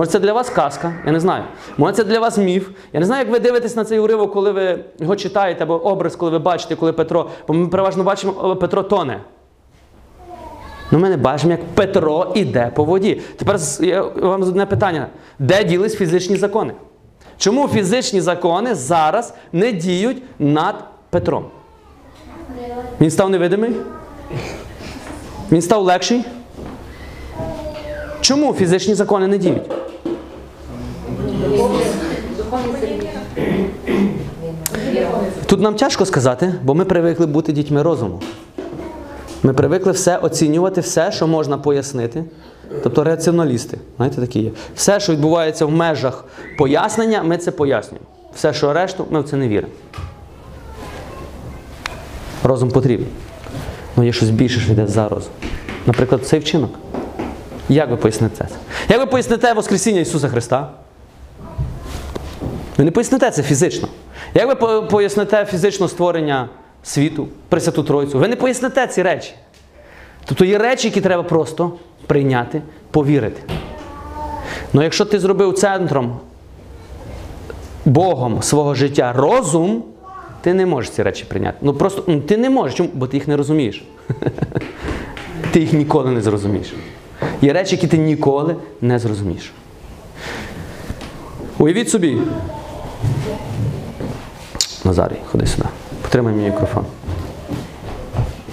Може, 0.00 0.10
це 0.10 0.18
для 0.18 0.32
вас 0.32 0.50
казка, 0.50 0.92
я 1.06 1.12
не 1.12 1.20
знаю. 1.20 1.44
Може, 1.76 1.92
це 1.92 2.04
для 2.04 2.20
вас 2.20 2.38
міф. 2.38 2.68
Я 2.92 3.00
не 3.00 3.06
знаю, 3.06 3.24
як 3.24 3.32
ви 3.32 3.38
дивитесь 3.38 3.76
на 3.76 3.84
цей 3.84 3.98
уривок, 3.98 4.32
коли 4.32 4.52
ви 4.52 4.84
його 5.00 5.16
читаєте, 5.16 5.64
або 5.64 5.74
образ, 5.74 6.16
коли 6.16 6.30
ви 6.30 6.38
бачите, 6.38 6.76
коли 6.76 6.92
Петро. 6.92 7.30
Бо 7.48 7.54
ми 7.54 7.68
переважно 7.68 8.04
бачимо, 8.04 8.34
о, 8.42 8.56
Петро 8.56 8.82
тоне. 8.82 9.20
Ну, 10.90 10.98
ми 10.98 11.08
не 11.08 11.16
бачимо, 11.16 11.52
як 11.52 11.64
Петро 11.74 12.32
іде 12.34 12.72
по 12.74 12.84
воді. 12.84 13.20
Тепер 13.36 13.58
я 13.80 14.02
вам 14.02 14.42
одне 14.42 14.66
питання: 14.66 15.06
де 15.38 15.64
ділись 15.64 15.96
фізичні 15.96 16.36
закони? 16.36 16.72
Чому 17.38 17.68
фізичні 17.68 18.20
закони 18.20 18.74
зараз 18.74 19.34
не 19.52 19.72
діють 19.72 20.22
над 20.38 20.74
Петром? 21.10 21.44
Він 23.00 23.10
став 23.10 23.30
невидимий? 23.30 23.76
Він 25.52 25.62
став 25.62 25.82
легший? 25.82 26.24
Чому 28.20 28.54
фізичні 28.54 28.94
закони 28.94 29.26
не 29.26 29.38
діють? 29.38 29.62
Тут 35.46 35.60
нам 35.60 35.74
тяжко 35.74 36.06
сказати, 36.06 36.54
бо 36.62 36.74
ми 36.74 36.84
привикли 36.84 37.26
бути 37.26 37.52
дітьми 37.52 37.82
розуму. 37.82 38.20
Ми 39.42 39.52
привикли 39.52 39.92
все 39.92 40.16
оцінювати, 40.16 40.80
все, 40.80 41.12
що 41.12 41.26
можна 41.26 41.58
пояснити. 41.58 42.24
Тобто 42.82 43.04
раціоналісти, 43.04 43.78
знаєте, 43.96 44.20
такі 44.20 44.40
є. 44.40 44.50
Все, 44.74 45.00
що 45.00 45.12
відбувається 45.12 45.66
в 45.66 45.70
межах 45.70 46.24
пояснення, 46.58 47.22
ми 47.22 47.38
це 47.38 47.50
пояснюємо. 47.50 48.06
Все, 48.34 48.52
що 48.52 48.72
решту, 48.72 49.06
ми 49.10 49.20
в 49.20 49.24
це 49.24 49.36
не 49.36 49.48
віримо. 49.48 49.72
Розум 52.44 52.70
потрібен. 52.70 53.06
Ну 53.96 54.04
є 54.04 54.12
щось 54.12 54.30
більше, 54.30 54.60
що 54.60 54.72
йде 54.72 54.86
за 54.86 55.08
розум. 55.08 55.32
Наприклад, 55.86 56.26
цей 56.26 56.40
вчинок. 56.40 56.70
Як 57.68 57.90
ви 57.90 57.96
поясните 57.96 58.36
це? 58.36 58.48
Як 58.88 59.00
ви 59.00 59.06
поясните 59.06 59.52
Воскресіння 59.52 60.00
Ісуса 60.00 60.28
Христа? 60.28 60.70
Ви 62.80 62.84
не 62.84 62.90
поясните 62.90 63.30
це 63.30 63.42
фізично. 63.42 63.88
Як 64.34 64.62
ви 64.62 64.82
поясните 64.82 65.44
фізично 65.44 65.88
створення 65.88 66.48
світу, 66.82 67.28
Пресвяту 67.48 67.82
Тройцю? 67.82 68.18
Ви 68.18 68.28
не 68.28 68.36
поясните 68.36 68.86
ці 68.86 69.02
речі. 69.02 69.34
Тобто 70.24 70.44
є 70.44 70.58
речі, 70.58 70.88
які 70.88 71.00
треба 71.00 71.22
просто 71.22 71.72
прийняти, 72.06 72.62
повірити. 72.90 73.42
Ну 74.72 74.82
якщо 74.82 75.04
ти 75.04 75.18
зробив 75.18 75.54
центром 75.54 76.16
Богом 77.84 78.42
свого 78.42 78.74
життя 78.74 79.12
розум, 79.16 79.84
ти 80.40 80.54
не 80.54 80.66
можеш 80.66 80.90
ці 80.90 81.02
речі 81.02 81.24
прийняти. 81.24 81.58
Ну 81.60 81.74
просто 81.74 82.04
ну, 82.06 82.20
ти 82.20 82.36
не 82.36 82.50
можеш, 82.50 82.76
чому? 82.76 82.90
бо 82.94 83.06
ти 83.06 83.16
їх 83.16 83.28
не 83.28 83.36
розумієш. 83.36 83.84
Ти 85.52 85.60
їх 85.60 85.72
ніколи 85.72 86.10
не 86.10 86.20
зрозумієш. 86.20 86.74
Є 87.42 87.52
речі, 87.52 87.74
які 87.76 87.86
ти 87.86 87.98
ніколи 87.98 88.56
не 88.80 88.98
зрозумієш. 88.98 89.52
Уявіть 91.58 91.90
собі. 91.90 92.18
Назарій, 94.84 95.16
ходи 95.32 95.46
сюди. 95.46 95.68
Потримай 96.02 96.34
мій 96.34 96.44
мікрофон. 96.44 96.84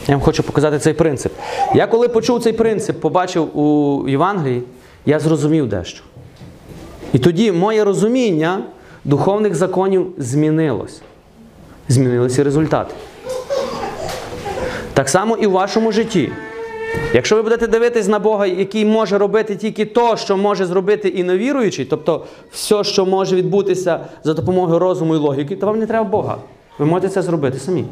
Я 0.08 0.16
вам 0.16 0.22
хочу 0.22 0.44
показати 0.44 0.80
цей 0.80 0.94
принцип. 0.94 1.34
Я 1.76 1.88
коли 1.88 2.08
почув 2.08 2.44
цей 2.44 2.54
принцип, 2.54 3.00
побачив 3.00 3.58
у 3.60 4.06
Євангелії, 4.08 4.64
я 5.06 5.20
зрозумів 5.20 5.70
дещо. 5.70 6.04
І 7.14 7.20
тоді 7.20 7.52
моє 7.52 7.84
розуміння 7.84 8.64
духовних 9.04 9.56
законів 9.56 10.08
змінилось. 10.18 11.02
Змінилися 11.90 12.44
результати. 12.44 12.94
Так 14.94 15.10
само 15.10 15.38
і 15.38 15.48
в 15.48 15.52
вашому 15.52 15.92
житті. 15.92 16.32
Якщо 17.14 17.36
ви 17.36 17.42
будете 17.42 17.68
дивитись 17.68 18.08
на 18.08 18.20
Бога, 18.20 18.46
який 18.46 18.86
може 18.86 19.18
робити 19.18 19.56
тільки 19.56 19.86
то, 19.86 20.18
що 20.18 20.38
може 20.38 20.66
зробити 20.66 21.08
і 21.08 21.24
невіруючий, 21.24 21.86
тобто 21.86 22.26
все, 22.52 22.84
що 22.84 23.06
може 23.06 23.36
відбутися 23.36 24.00
за 24.24 24.34
допомогою 24.34 24.80
розуму 24.80 25.16
і 25.16 25.18
логіки, 25.18 25.56
то 25.56 25.66
вам 25.66 25.80
не 25.80 25.88
треба 25.88 26.10
Бога. 26.10 26.38
Ви 26.80 26.86
можете 26.86 27.10
це 27.10 27.22
зробити 27.22 27.60
самі. 27.60 27.86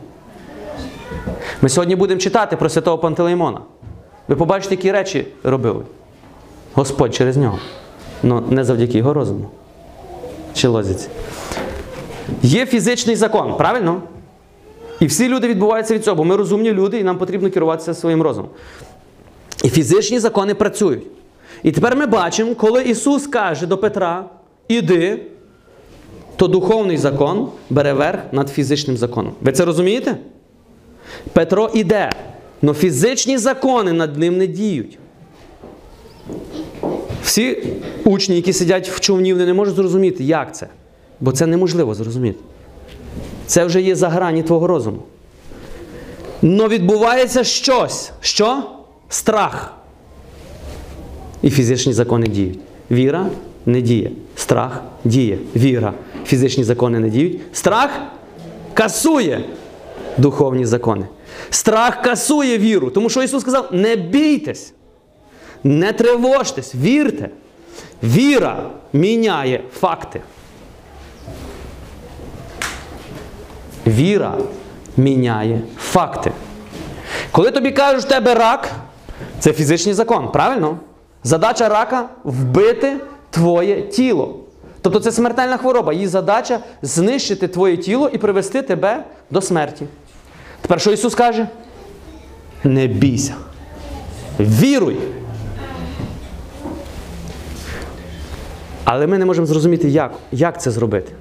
Ми 1.62 1.70
сьогодні 1.70 1.96
будемо 1.96 2.20
читати 2.22 2.56
про 2.58 2.70
святого 2.70 2.98
Пантелеймона. 2.98 3.60
Ви 4.28 4.36
побачите, 4.36 4.76
які 4.76 4.92
речі 4.92 5.28
робив 5.44 5.86
Господь 6.74 7.16
через 7.16 7.38
нього. 7.38 7.60
Ну, 8.24 8.44
не 8.50 8.64
завдяки 8.64 8.98
його 8.98 9.14
розуму. 9.14 9.50
Чи 10.54 10.68
лозіці. 10.68 11.08
Є 12.42 12.66
фізичний 12.66 13.16
закон, 13.16 13.58
правильно? 13.58 14.02
І 15.00 15.06
всі 15.06 15.28
люди 15.28 15.48
відбуваються 15.48 15.94
від 15.94 16.04
цього, 16.04 16.16
бо 16.16 16.24
ми 16.24 16.36
розумні 16.36 16.72
люди, 16.72 17.00
і 17.00 17.04
нам 17.04 17.18
потрібно 17.18 17.52
керуватися 17.52 17.94
своїм 17.94 18.22
розумом. 18.22 18.50
І 19.64 19.70
фізичні 19.70 20.20
закони 20.20 20.56
працюють. 20.56 21.04
І 21.64 21.72
тепер 21.72 21.96
ми 21.96 22.06
бачимо, 22.06 22.56
коли 22.56 22.84
Ісус 22.84 23.28
каже 23.28 23.68
до 23.68 23.78
Петра: 23.78 24.26
Іди, 24.68 25.20
то 26.36 26.48
духовний 26.48 26.98
закон 26.98 27.48
бере 27.70 27.94
верх 27.94 28.20
над 28.32 28.50
фізичним 28.50 28.98
законом. 28.98 29.34
Ви 29.42 29.52
це 29.52 29.66
розумієте? 29.66 30.18
Петро 31.34 31.70
іде, 31.74 32.12
але 32.64 32.74
фізичні 32.74 33.38
закони 33.38 33.94
над 33.94 34.18
ним 34.18 34.38
не 34.38 34.48
діють. 34.48 34.98
Всі 37.24 37.68
учні, 38.04 38.36
які 38.36 38.54
сидять 38.54 38.90
в 38.90 39.00
човні, 39.00 39.34
вони 39.34 39.46
не 39.46 39.54
можуть 39.54 39.76
зрозуміти, 39.76 40.24
як 40.24 40.56
це. 40.56 40.68
Бо 41.20 41.32
це 41.32 41.48
неможливо 41.48 41.96
зрозуміти. 41.96 42.40
Це 43.48 43.66
вже 43.66 43.82
є 43.82 43.96
за 43.96 44.10
грані 44.10 44.44
твого 44.44 44.68
розуму. 44.68 45.00
Но 46.42 46.68
відбувається 46.68 47.44
щось. 47.44 48.12
Що? 48.22 48.64
Страх. 49.10 49.74
І 51.42 51.50
фізичні 51.50 51.94
закони 51.94 52.28
діють. 52.28 52.60
Віра 52.92 53.28
не 53.66 53.82
діє. 53.82 54.12
Страх 54.36 54.84
діє. 55.04 55.38
Віра. 55.56 55.94
Фізичні 56.26 56.64
закони 56.64 57.00
не 57.00 57.10
діють. 57.10 57.40
Страх 57.54 57.90
касує 58.74 59.46
духовні 60.18 60.66
закони. 60.66 61.08
Страх 61.50 62.02
касує 62.02 62.58
віру. 62.58 62.90
Тому 62.90 63.10
що 63.10 63.24
Ісус 63.24 63.42
сказав: 63.42 63.70
не 63.72 63.96
бійтесь, 63.96 64.74
не 65.64 65.94
тривожтесь, 65.94 66.76
вірте. 66.76 67.30
Віра 68.04 68.70
міняє 68.94 69.64
факти. 69.80 70.22
Віра 73.88 74.34
міняє 74.98 75.62
факти. 75.78 76.32
Коли 77.32 77.52
тобі 77.52 77.72
кажуть, 77.72 78.06
в 78.06 78.08
тебе 78.08 78.34
рак, 78.36 78.72
це 79.40 79.54
фізичний 79.54 79.94
закон, 79.94 80.32
правильно? 80.32 80.78
Задача 81.24 81.70
рака 81.70 82.10
вбити 82.24 82.98
твоє 83.30 83.82
тіло. 83.82 84.40
Тобто 84.82 85.00
це 85.00 85.12
смертельна 85.12 85.58
хвороба. 85.58 85.94
Її 85.94 86.08
задача 86.08 86.60
знищити 86.82 87.48
твоє 87.48 87.78
тіло 87.78 88.10
і 88.14 88.18
привести 88.18 88.62
тебе 88.62 89.04
до 89.30 89.42
смерті. 89.42 89.86
Тепер 90.62 90.82
що 90.82 90.92
Ісус 90.92 91.16
каже? 91.16 91.48
Не 92.64 92.88
бійся. 92.88 93.34
Віруй. 94.40 94.98
Але 98.84 99.08
ми 99.08 99.18
не 99.18 99.26
можемо 99.26 99.48
зрозуміти, 99.48 99.90
як, 99.90 100.12
як 100.32 100.62
це 100.62 100.72
зробити. 100.72 101.12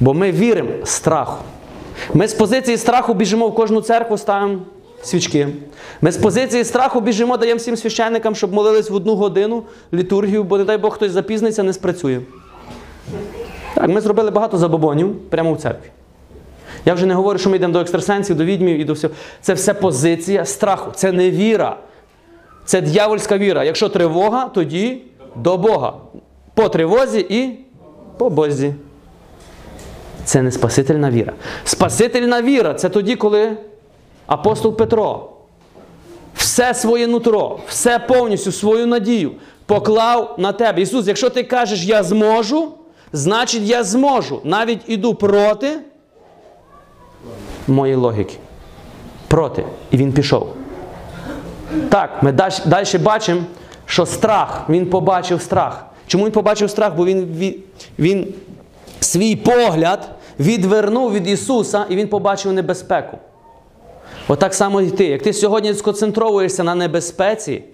Бо 0.00 0.14
ми 0.14 0.32
віримо 0.32 0.70
страху. 0.84 1.44
Ми 2.14 2.28
з 2.28 2.34
позиції 2.34 2.76
страху 2.76 3.14
біжимо 3.14 3.48
в 3.48 3.54
кожну 3.54 3.80
церкву, 3.80 4.18
ставимо 4.18 4.58
свічки. 5.02 5.48
Ми 6.00 6.12
з 6.12 6.16
позиції 6.16 6.64
страху 6.64 7.00
біжимо, 7.00 7.36
даємо 7.36 7.58
всім 7.58 7.76
священникам, 7.76 8.34
щоб 8.34 8.52
молились 8.52 8.90
в 8.90 8.94
одну 8.94 9.14
годину 9.14 9.62
літургію, 9.92 10.44
бо 10.44 10.58
не 10.58 10.64
дай 10.64 10.78
Бог 10.78 10.94
хтось 10.94 11.12
запізниться, 11.12 11.62
не 11.62 11.72
спрацює. 11.72 12.20
Так, 13.74 13.88
ми 13.88 14.00
зробили 14.00 14.30
багато 14.30 14.58
забобонів 14.58 15.16
прямо 15.30 15.52
в 15.52 15.58
церкві. 15.58 15.88
Я 16.84 16.94
вже 16.94 17.06
не 17.06 17.14
говорю, 17.14 17.38
що 17.38 17.50
ми 17.50 17.56
йдемо 17.56 17.72
до 17.72 17.80
екстрасенсів, 17.80 18.36
до 18.36 18.44
відьмів 18.44 18.78
і 18.78 18.84
до 18.84 18.92
всього. 18.92 19.14
Це 19.40 19.54
все 19.54 19.74
позиція 19.74 20.44
страху. 20.44 20.90
Це 20.94 21.12
не 21.12 21.30
віра. 21.30 21.76
Це 22.64 22.80
дьявольська 22.80 23.38
віра. 23.38 23.64
Якщо 23.64 23.88
тривога, 23.88 24.48
тоді 24.48 25.02
до 25.36 25.58
Бога. 25.58 25.92
По 26.54 26.68
тривозі 26.68 27.26
і 27.28 27.58
по 28.18 28.30
Бозі. 28.30 28.74
Це 30.24 30.42
не 30.42 30.52
спасительна 30.52 31.10
віра. 31.10 31.32
Спасительна 31.64 32.42
віра 32.42 32.74
це 32.74 32.88
тоді, 32.88 33.16
коли 33.16 33.56
апостол 34.26 34.76
Петро 34.76 35.30
все 36.34 36.74
своє 36.74 37.06
нутро, 37.06 37.58
все 37.68 37.98
повністю 37.98 38.52
свою 38.52 38.86
надію 38.86 39.32
поклав 39.66 40.34
на 40.38 40.52
тебе. 40.52 40.82
Ісус, 40.82 41.06
якщо 41.06 41.30
ти 41.30 41.42
кажеш, 41.42 41.84
я 41.84 42.02
зможу, 42.02 42.72
значить 43.12 43.62
я 43.62 43.84
зможу. 43.84 44.40
Навіть 44.44 44.80
іду 44.86 45.14
проти 45.14 45.78
моєї 47.66 47.96
логіки. 47.96 48.36
Проти. 49.28 49.64
І 49.90 49.96
він 49.96 50.12
пішов. 50.12 50.48
Так, 51.88 52.22
ми 52.22 52.32
далі 52.66 52.98
бачимо, 52.98 53.42
що 53.86 54.06
страх, 54.06 54.64
він 54.68 54.86
побачив 54.86 55.42
страх. 55.42 55.86
Чому 56.06 56.24
він 56.24 56.32
побачив 56.32 56.70
страх? 56.70 56.94
Бо 56.94 57.04
він, 57.06 57.54
він, 57.98 58.34
свій 59.14 59.36
погляд 59.36 60.08
відвернув 60.40 61.12
від 61.12 61.28
Ісуса 61.28 61.86
і 61.88 61.96
він 61.96 62.08
побачив 62.08 62.52
небезпеку. 62.52 63.18
Отак 64.28 64.54
само 64.54 64.80
і 64.80 64.90
ти. 64.90 65.04
Як 65.04 65.22
ти 65.22 65.32
сьогодні 65.32 65.74
сконцентровуєшся 65.74 66.64
на 66.64 66.74
небезпеці, 66.74 67.64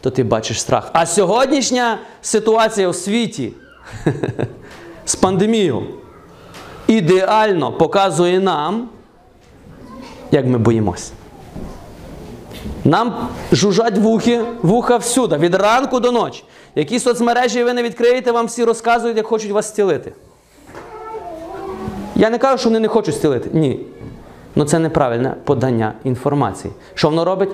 то 0.00 0.10
ти 0.10 0.24
бачиш 0.24 0.60
страх. 0.60 0.90
А 0.92 1.06
сьогоднішня 1.06 1.98
ситуація 2.22 2.88
у 2.88 2.92
світі 2.92 3.52
з 5.04 5.14
пандемією 5.14 5.82
ідеально 6.86 7.72
показує 7.72 8.40
нам, 8.40 8.88
як 10.30 10.46
ми 10.46 10.58
боїмося. 10.58 11.12
Нам 12.84 13.28
жужжать 13.52 13.98
вухи, 13.98 14.40
вуха 14.62 14.96
всюди, 14.96 15.36
від 15.36 15.54
ранку 15.54 16.00
до 16.00 16.12
ночі. 16.12 16.44
Які 16.74 17.00
соцмережі 17.00 17.64
ви 17.64 17.72
не 17.72 17.82
відкриєте, 17.82 18.32
вам 18.32 18.46
всі 18.46 18.64
розказують, 18.64 19.16
як 19.16 19.26
хочуть 19.26 19.50
вас 19.50 19.68
зцілити. 19.68 20.12
Я 22.22 22.30
не 22.30 22.38
кажу, 22.38 22.58
що 22.58 22.68
вони 22.68 22.80
не 22.80 22.88
хочуть 22.88 23.14
зцілити. 23.14 23.50
Ні. 23.52 23.80
Ну 24.54 24.64
це 24.64 24.78
неправильне 24.78 25.34
подання 25.44 25.92
інформації. 26.04 26.74
Що 26.94 27.08
воно 27.10 27.24
робить? 27.24 27.50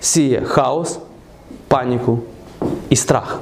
Сіє 0.00 0.42
хаос, 0.44 0.98
паніку 1.68 2.18
і 2.88 2.96
страх. 2.96 3.40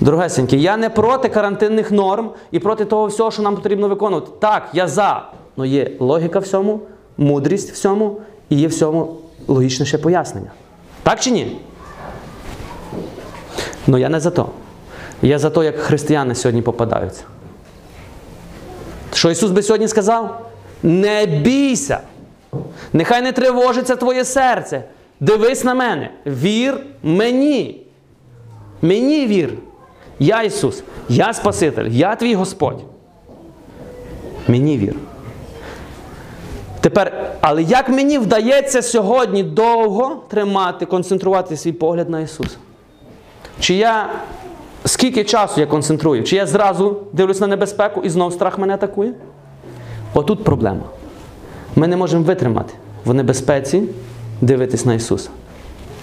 Дорогесенькі, 0.00 0.60
я 0.60 0.76
не 0.76 0.90
проти 0.90 1.28
карантинних 1.28 1.90
норм 1.90 2.30
і 2.50 2.58
проти 2.58 2.84
того 2.84 3.06
всього, 3.06 3.30
що 3.30 3.42
нам 3.42 3.56
потрібно 3.56 3.88
виконувати. 3.88 4.30
Так, 4.38 4.68
я 4.72 4.88
за. 4.88 5.28
Але 5.56 5.68
є 5.68 5.90
логіка 6.00 6.38
всьому, 6.38 6.80
мудрість 7.16 7.72
всьому 7.72 8.20
і 8.48 8.56
є 8.56 8.66
всьому 8.66 9.16
логічне 9.48 9.86
ще 9.86 9.98
пояснення. 9.98 10.50
Так 11.02 11.20
чи 11.20 11.30
ні? 11.30 11.56
Ну 13.86 13.98
я 13.98 14.08
не 14.08 14.20
за 14.20 14.30
то. 14.30 14.48
Я 15.22 15.38
за 15.38 15.50
то, 15.50 15.64
як 15.64 15.76
християни 15.76 16.34
сьогодні 16.34 16.62
попадаються. 16.62 17.22
Що 19.26 19.30
Ісус 19.30 19.50
би 19.50 19.62
сьогодні 19.62 19.88
сказав? 19.88 20.50
Не 20.82 21.26
бійся. 21.26 22.00
Нехай 22.92 23.22
не 23.22 23.32
тривожиться 23.32 23.96
твоє 23.96 24.24
серце. 24.24 24.84
Дивись 25.20 25.64
на 25.64 25.74
мене. 25.74 26.10
Вір 26.26 26.80
мені. 27.02 27.86
Мені 28.82 29.26
вір. 29.26 29.52
Я 30.18 30.42
Ісус, 30.42 30.82
я 31.08 31.32
Спаситель, 31.32 31.88
я 31.88 32.16
твій 32.16 32.34
Господь. 32.34 32.82
Мені 34.48 34.78
вір. 34.78 34.94
Тепер, 36.80 37.32
але 37.40 37.62
як 37.62 37.88
мені 37.88 38.18
вдається 38.18 38.82
сьогодні 38.82 39.42
довго 39.42 40.22
тримати, 40.28 40.86
концентрувати 40.86 41.56
свій 41.56 41.72
погляд 41.72 42.10
на 42.10 42.20
Ісуса? 42.20 42.56
Чи 43.60 43.74
я 43.74 44.08
скільки 44.84 45.24
часу 45.24 45.60
я 45.60 45.66
концентрую? 45.66 46.24
Чи 46.24 46.36
я 46.36 46.46
зразу 46.46 46.96
дивлюсь 47.12 47.40
на 47.40 47.46
небезпеку 47.46 48.02
і 48.02 48.08
знов 48.08 48.32
страх 48.32 48.58
мене 48.58 48.74
атакує? 48.74 49.12
Отут 50.14 50.44
проблема. 50.44 50.82
Ми 51.76 51.86
не 51.86 51.96
можемо 51.96 52.22
витримати 52.22 52.74
в 53.04 53.14
небезпеці 53.14 53.82
дивитись 54.40 54.84
на 54.84 54.94
Ісуса. 54.94 55.30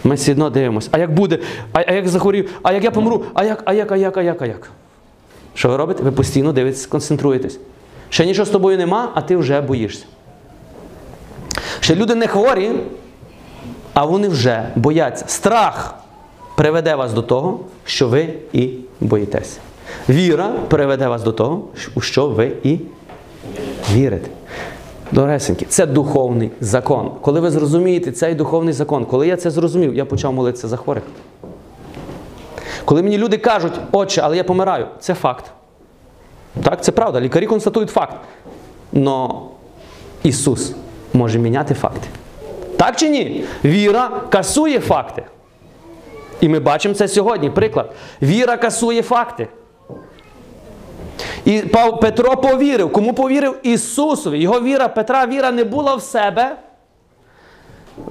Ми 0.04 0.16
все 0.16 0.32
одно 0.32 0.50
дивимося. 0.50 0.90
А 0.92 0.98
як 0.98 1.14
буде? 1.14 1.40
А, 1.74 1.84
а 1.88 1.94
як 1.94 2.08
захворів? 2.08 2.60
А 2.64 2.74
як 2.74 2.84
я 2.84 2.92
помру? 2.92 3.26
А 3.34 3.44
як, 3.44 3.64
а 3.66 3.74
як, 3.74 3.92
а 3.92 3.98
як, 3.98 4.18
а 4.18 4.22
як, 4.22 4.42
а 4.42 4.46
як? 4.46 4.70
Що 5.54 5.70
ви 5.70 5.78
робите? 5.78 6.04
Ви 6.04 6.12
постійно 6.12 6.54
дивитесь, 6.54 6.86
концентруєтесь. 6.86 7.60
Ще 8.10 8.26
нічого 8.26 8.46
з 8.46 8.50
тобою 8.50 8.78
нема, 8.78 9.12
а 9.14 9.22
ти 9.22 9.38
вже 9.38 9.62
боїшся. 9.62 10.06
Ще 11.80 11.96
люди 11.96 12.16
не 12.16 12.28
хворі, 12.28 12.72
а 13.94 14.06
вони 14.06 14.28
вже 14.28 14.70
бояться. 14.76 15.26
Страх 15.28 15.96
приведе 16.56 16.96
вас 16.96 17.14
до 17.14 17.22
того, 17.22 17.60
що 17.86 18.08
ви 18.08 18.30
і 18.54 18.70
боїтеся. 19.00 19.60
Віра 20.10 20.54
приведе 20.68 21.08
вас 21.08 21.24
до 21.24 21.32
того, 21.32 21.64
у 21.96 22.02
що 22.02 22.28
ви 22.28 22.52
і 22.64 22.80
вірите. 23.92 24.30
Дорогесенькі, 25.12 25.66
це 25.66 25.86
духовний 25.86 26.52
закон. 26.60 27.12
Коли 27.22 27.40
ви 27.40 27.52
зрозумієте 27.52 28.12
цей 28.12 28.36
духовний 28.36 28.74
закон, 28.74 29.06
коли 29.06 29.28
я 29.28 29.38
це 29.38 29.52
зрозумів, 29.52 29.96
я 29.96 30.06
почав 30.06 30.34
молитися 30.34 30.68
за 30.68 30.78
хворих. 30.78 31.04
Коли 32.86 33.04
мені 33.04 33.18
люди 33.18 33.38
кажуть, 33.38 33.74
отче, 33.92 34.22
але 34.22 34.38
я 34.38 34.44
помираю, 34.44 34.88
це 35.00 35.14
факт. 35.14 35.46
Так, 36.64 36.84
це 36.84 36.92
правда. 36.92 37.22
Лікарі 37.22 37.48
констатують 37.48 37.90
факт. 37.90 38.16
Но 38.92 39.50
Ісус 40.24 40.74
може 41.14 41.40
міняти 41.40 41.74
факти. 41.74 42.08
Так 42.78 42.96
чи 42.96 43.10
ні? 43.10 43.44
Віра 43.66 44.22
касує 44.30 44.80
факти. 44.80 45.24
І 46.44 46.50
ми 46.50 46.60
бачимо 46.60 46.96
це 46.96 47.08
сьогодні. 47.08 47.50
Приклад. 47.50 47.96
Віра 48.22 48.58
касує 48.58 49.02
факти. 49.02 49.48
І 51.46 51.62
Петро 52.02 52.38
повірив. 52.38 52.92
Кому 52.92 53.14
повірив? 53.14 53.60
Ісусові. 53.64 54.40
Його 54.40 54.62
віра, 54.62 54.88
Петра, 54.88 55.26
віра 55.26 55.52
не 55.52 55.64
була 55.64 55.96
в 55.96 56.02
себе. 56.02 56.56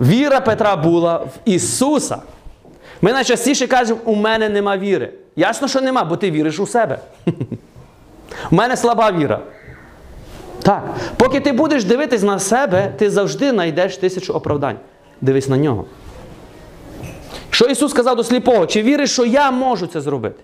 Віра 0.01 0.41
Петра 0.41 0.77
була 0.77 1.17
в 1.17 1.31
Ісуса. 1.45 2.23
Ми 3.03 3.13
найчастіше 3.13 3.67
кажемо, 3.67 4.01
у 4.05 4.15
мене 4.15 4.49
нема 4.49 4.77
віри. 4.77 5.13
Ясно, 5.37 5.69
що 5.69 5.81
нема, 5.81 6.05
бо 6.05 6.17
ти 6.17 6.31
віриш 6.31 6.61
у 6.61 6.67
себе. 6.67 6.99
У 8.51 8.55
мене 8.55 8.77
слаба 8.77 9.13
віра. 9.13 9.41
Так. 10.63 10.83
Поки 11.17 11.41
ти 11.41 11.53
будеш 11.53 11.85
дивитись 11.85 12.23
на 12.23 12.39
себе, 12.39 12.93
ти 12.99 13.11
завжди 13.11 13.51
знайдеш 13.51 13.97
тисячу 13.97 14.33
оправдань. 14.33 14.77
Дивись 15.21 15.49
на 15.49 15.57
нього. 15.57 15.85
Що 17.53 17.65
Ісус 17.65 17.91
сказав 17.91 18.17
до 18.17 18.25
сліпого? 18.25 18.67
Чи 18.67 18.83
віриш, 18.83 19.13
що 19.13 19.25
я 19.25 19.51
можу 19.51 19.87
це 19.87 20.01
зробити? 20.01 20.43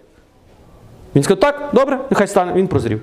Він 1.15 1.23
сказав, 1.23 1.41
так, 1.41 1.71
добре, 1.73 1.99
нехай 2.11 2.27
стане. 2.27 2.53
Він 2.53 2.69
прозрів. 2.69 3.01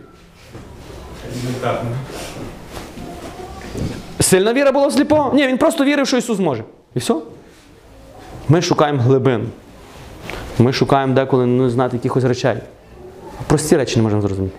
Сильна 4.20 4.54
віра 4.54 4.72
була 4.72 4.88
в 4.88 4.94
сліпого? 4.94 5.34
Ні, 5.34 5.48
він 5.48 5.58
просто 5.58 5.84
вірив, 5.86 6.08
що 6.08 6.18
Ісус 6.18 6.40
може. 6.40 6.64
І 6.96 7.00
все. 7.00 7.16
Ми 8.50 8.62
шукаємо 8.62 9.02
глибин. 9.02 9.50
Ми 10.60 10.74
шукаємо 10.74 11.14
деколи 11.14 11.46
не 11.46 11.70
знати 11.70 11.98
якихось 11.98 12.24
речей. 12.24 12.58
Прості 13.48 13.78
речі 13.78 13.98
не 13.98 14.04
можемо 14.04 14.22
зрозуміти. 14.22 14.56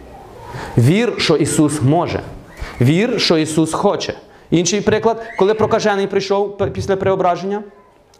Вір, 0.79 1.13
що 1.19 1.37
Ісус 1.37 1.83
може. 1.83 2.21
Вір, 2.81 3.21
що 3.21 3.39
Ісус 3.39 3.73
хоче. 3.73 4.15
Інший 4.51 4.81
приклад, 4.81 5.23
коли 5.39 5.55
прокажений 5.55 6.07
прийшов 6.07 6.59
після 6.73 6.97
преображення 6.97 7.63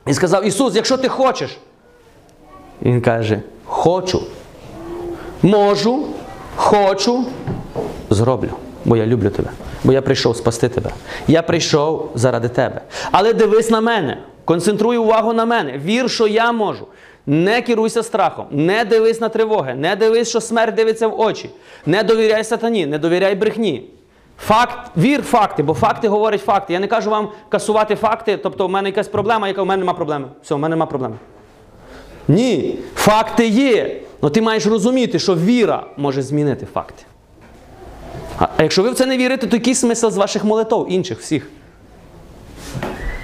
і 0.07 0.15
сказав: 0.15 0.47
Ісус, 0.47 0.75
якщо 0.75 0.97
ти 0.97 1.09
хочеш. 1.09 1.59
Він 2.83 3.01
каже: 3.01 3.41
Хочу. 3.65 4.23
Можу, 5.43 6.07
хочу, 6.57 7.25
зроблю, 8.11 8.51
бо 8.85 8.97
я 8.97 9.07
люблю 9.07 9.31
тебе. 9.31 9.51
Бо 9.85 9.93
я 9.93 10.03
прийшов 10.03 10.37
спасти 10.37 10.69
тебе. 10.69 10.91
Я 11.29 11.43
прийшов 11.43 12.11
заради 12.15 12.49
тебе. 12.49 12.81
Але 13.13 13.33
дивись 13.33 13.71
на 13.71 13.81
мене, 13.81 14.19
концентруй 14.45 14.97
увагу 14.97 15.33
на 15.33 15.45
мене. 15.45 15.79
Вір, 15.79 16.11
що 16.11 16.27
я 16.27 16.53
можу. 16.53 16.87
Не 17.27 17.63
керуйся 17.63 18.03
страхом, 18.03 18.47
не 18.51 18.85
дивись 18.85 19.21
на 19.21 19.29
тривоги, 19.29 19.75
не 19.75 19.97
дивись, 19.97 20.29
що 20.29 20.41
смерть 20.41 20.75
дивиться 20.75 21.09
в 21.09 21.21
очі. 21.21 21.51
Не 21.87 22.03
довіряй 22.03 22.45
сатані, 22.45 22.87
не 22.87 22.99
довіряй 22.99 23.35
брехні. 23.35 23.91
Факт, 24.39 24.91
вір 24.97 25.23
факти, 25.23 25.63
бо 25.63 25.75
факти 25.75 26.09
говорять 26.09 26.43
факти. 26.43 26.73
Я 26.73 26.81
не 26.81 26.87
кажу 26.87 27.11
вам 27.11 27.29
касувати 27.49 27.97
факти, 27.97 28.37
тобто 28.37 28.67
в 28.67 28.71
мене 28.71 28.89
якась 28.89 29.09
проблема, 29.09 29.49
яка 29.49 29.63
в 29.63 29.67
мене 29.67 29.81
немає 29.81 29.97
проблеми. 29.97 30.29
Все, 30.43 30.55
в 30.55 30.59
мене 30.59 30.77
немає 30.77 30.89
проблеми. 30.89 31.17
Ні, 32.29 32.79
факти 32.95 33.47
є. 33.49 34.01
Але 34.21 34.31
ти 34.31 34.43
маєш 34.43 34.67
розуміти, 34.67 35.19
що 35.19 35.35
віра 35.35 35.87
може 35.97 36.23
змінити 36.23 36.67
факти. 36.75 37.03
А 38.39 38.63
якщо 38.63 38.83
ви 38.83 38.91
в 38.91 38.95
це 38.95 39.07
не 39.07 39.17
вірите, 39.17 39.47
то 39.47 39.57
який 39.57 39.75
смисл 39.75 40.09
з 40.09 40.17
ваших 40.17 40.45
молитов, 40.45 40.93
інших 40.93 41.21
всіх? 41.21 41.51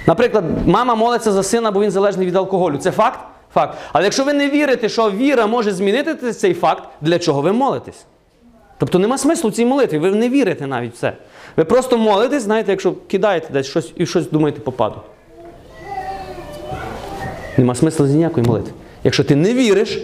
Наприклад, 0.07 0.67
мама 0.67 0.95
молиться 0.95 1.31
за 1.31 1.43
сина, 1.43 1.71
бо 1.71 1.81
він 1.81 1.91
залежний 1.91 2.27
від 2.27 2.35
алкоголю. 2.35 2.77
Це 2.77 2.91
факт? 2.91 3.19
Факт. 3.53 3.77
Але 3.93 4.03
якщо 4.03 4.23
ви 4.23 4.33
не 4.33 4.49
вірите, 4.49 4.89
що 4.89 5.11
віра 5.11 5.47
може 5.47 5.71
змінити 5.71 6.33
цей 6.33 6.53
факт, 6.53 6.83
для 7.01 7.19
чого 7.19 7.41
ви 7.41 7.51
молитесь? 7.51 8.05
Тобто 8.83 8.99
нема 8.99 9.17
смислу 9.17 9.51
цій 9.51 9.65
молитві, 9.65 9.97
ви 9.97 10.11
не 10.11 10.29
вірите 10.29 10.67
навіть 10.67 10.93
в 10.93 10.97
це. 10.97 11.13
Ви 11.57 11.63
просто 11.63 11.97
молитесь, 11.97 12.43
знаєте, 12.43 12.71
якщо 12.71 12.93
кидаєте 13.07 13.47
десь 13.53 13.67
щось 13.67 13.91
і 13.95 14.05
щось 14.05 14.29
думаєте 14.29 14.59
попаду. 14.59 14.95
Нема 17.57 17.75
смислу 17.75 18.07
з 18.07 18.11
ніякої 18.11 18.45
молитви. 18.47 18.71
Якщо 19.03 19.23
ти 19.23 19.35
не 19.35 19.53
віриш, 19.53 20.01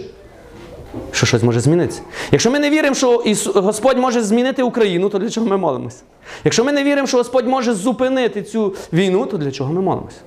що 1.12 1.26
щось 1.26 1.42
може 1.42 1.60
змінитися. 1.60 2.00
Якщо 2.32 2.50
ми 2.50 2.58
не 2.58 2.70
віримо, 2.70 2.94
що 2.94 3.22
Господь 3.54 3.98
може 3.98 4.22
змінити 4.22 4.62
Україну, 4.62 5.08
то 5.08 5.18
для 5.18 5.30
чого 5.30 5.46
ми 5.46 5.56
молимося? 5.56 6.02
Якщо 6.44 6.64
ми 6.64 6.72
не 6.72 6.84
віримо, 6.84 7.06
що 7.06 7.16
Господь 7.16 7.46
може 7.46 7.74
зупинити 7.74 8.42
цю 8.42 8.74
війну, 8.92 9.26
то 9.26 9.36
для 9.36 9.50
чого 9.50 9.72
ми 9.72 9.80
молимося? 9.80 10.18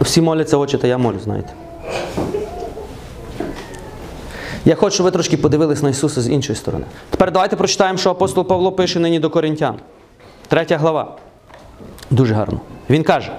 Всі 0.00 0.20
моляться 0.20 0.56
очі, 0.56 0.78
та 0.78 0.86
я 0.86 0.98
молю, 0.98 1.18
знаєте. 1.24 1.52
Я 4.66 4.74
хочу, 4.74 4.94
щоб 4.94 5.04
ви 5.04 5.10
трошки 5.10 5.36
подивились 5.36 5.82
на 5.82 5.88
Ісуса 5.88 6.20
з 6.20 6.28
іншої 6.28 6.56
сторони. 6.56 6.84
Тепер 7.10 7.32
давайте 7.32 7.56
прочитаємо, 7.56 7.98
що 7.98 8.10
апостол 8.10 8.44
Павло 8.44 8.72
пише 8.72 9.00
нині 9.00 9.18
до 9.18 9.30
Коринтян. 9.30 9.74
Третя 10.48 10.76
глава. 10.76 11.16
Дуже 12.10 12.34
гарно. 12.34 12.60
Він 12.90 13.02
каже: 13.02 13.32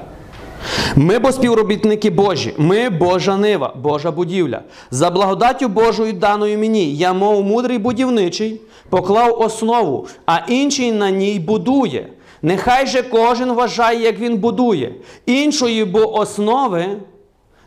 ми 0.95 1.19
бо 1.19 1.31
співробітники 1.31 2.09
Божі, 2.09 2.53
ми 2.57 2.89
Божа 2.89 3.37
нива, 3.37 3.73
Божа 3.81 4.11
будівля. 4.11 4.61
За 4.91 5.09
благодаттю 5.09 5.67
Божою 5.67 6.13
даною 6.13 6.57
мені, 6.57 6.95
я, 6.95 7.13
мов 7.13 7.43
мудрий 7.43 7.77
будівничий, 7.77 8.61
поклав 8.89 9.41
основу, 9.41 10.07
а 10.25 10.39
інший 10.47 10.91
на 10.91 11.09
ній 11.11 11.39
будує. 11.39 12.07
Нехай 12.41 12.87
же 12.87 13.01
кожен 13.01 13.51
вважає, 13.51 14.01
як 14.01 14.19
він 14.19 14.37
будує. 14.37 14.91
Іншої 15.25 15.85
бо 15.85 16.17
основи 16.17 16.85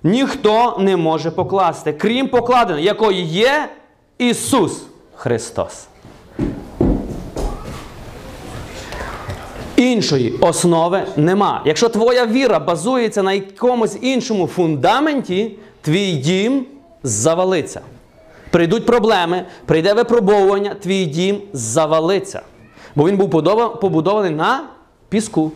ніхто 0.02 0.76
не 0.78 0.96
може 0.96 1.30
покласти, 1.30 1.92
крім 1.92 2.28
покладеної, 2.28 2.84
якої 2.84 3.22
є 3.22 3.68
Ісус 4.18 4.82
Христос. 5.14 5.86
Іншої 9.76 10.34
основи 10.40 11.02
нема. 11.16 11.62
Якщо 11.64 11.88
твоя 11.88 12.26
віра 12.26 12.58
базується 12.58 13.22
на 13.22 13.32
якомусь 13.32 13.98
іншому 14.00 14.46
фундаменті, 14.46 15.56
твій 15.80 16.12
дім 16.12 16.66
завалиться. 17.02 17.80
Прийдуть 18.50 18.86
проблеми, 18.86 19.44
прийде 19.66 19.94
випробовування, 19.94 20.74
твій 20.74 21.04
дім 21.04 21.42
завалиться. 21.52 22.42
Бо 22.96 23.08
він 23.08 23.16
був 23.16 23.30
побудований 23.80 24.30
на 24.30 24.64
піску. 25.08 25.52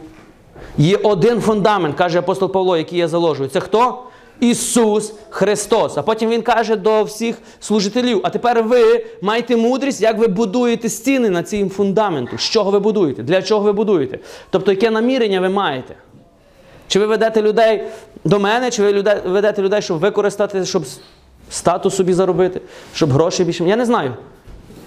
Є 0.79 0.97
один 0.97 1.41
фундамент, 1.41 1.97
каже 1.97 2.19
апостол 2.19 2.53
Павло, 2.53 2.77
який 2.77 2.99
я 2.99 3.09
заложую. 3.09 3.49
Це 3.49 3.61
хто? 3.61 4.03
Ісус 4.41 5.15
Христос. 5.31 5.97
А 5.97 6.03
потім 6.03 6.31
він 6.31 6.43
каже 6.43 6.77
до 6.77 7.03
всіх 7.03 7.37
служителів: 7.61 8.21
а 8.25 8.31
тепер 8.31 8.63
ви 8.63 9.07
маєте 9.23 9.57
мудрість, 9.57 10.01
як 10.01 10.19
ви 10.19 10.27
будуєте 10.27 10.89
стіни 10.89 11.31
на 11.31 11.43
цим 11.43 11.71
фундаменту. 11.71 12.39
З 12.39 12.43
чого 12.43 12.71
ви 12.71 12.79
будуєте? 12.79 13.23
Для 13.23 13.43
чого 13.43 13.61
ви 13.61 13.73
будуєте? 13.73 14.19
Тобто, 14.51 14.71
яке 14.71 14.91
намірення 14.91 15.41
ви 15.41 15.49
маєте? 15.49 15.95
Чи 16.89 17.01
ви 17.01 17.07
ведете 17.07 17.43
людей 17.43 17.85
до 18.25 18.39
мене, 18.39 18.71
чи 18.71 18.83
ви 18.83 18.93
ведете 19.27 19.63
людей, 19.63 19.83
щоб 19.83 19.99
використати, 19.99 20.65
щоб 20.65 20.85
статус 21.51 21.97
собі 21.97 22.13
заробити, 22.13 22.61
щоб 22.95 23.11
гроші 23.11 23.45
більше. 23.45 23.65
Я 23.65 23.77
не 23.77 23.85
знаю. 23.85 24.17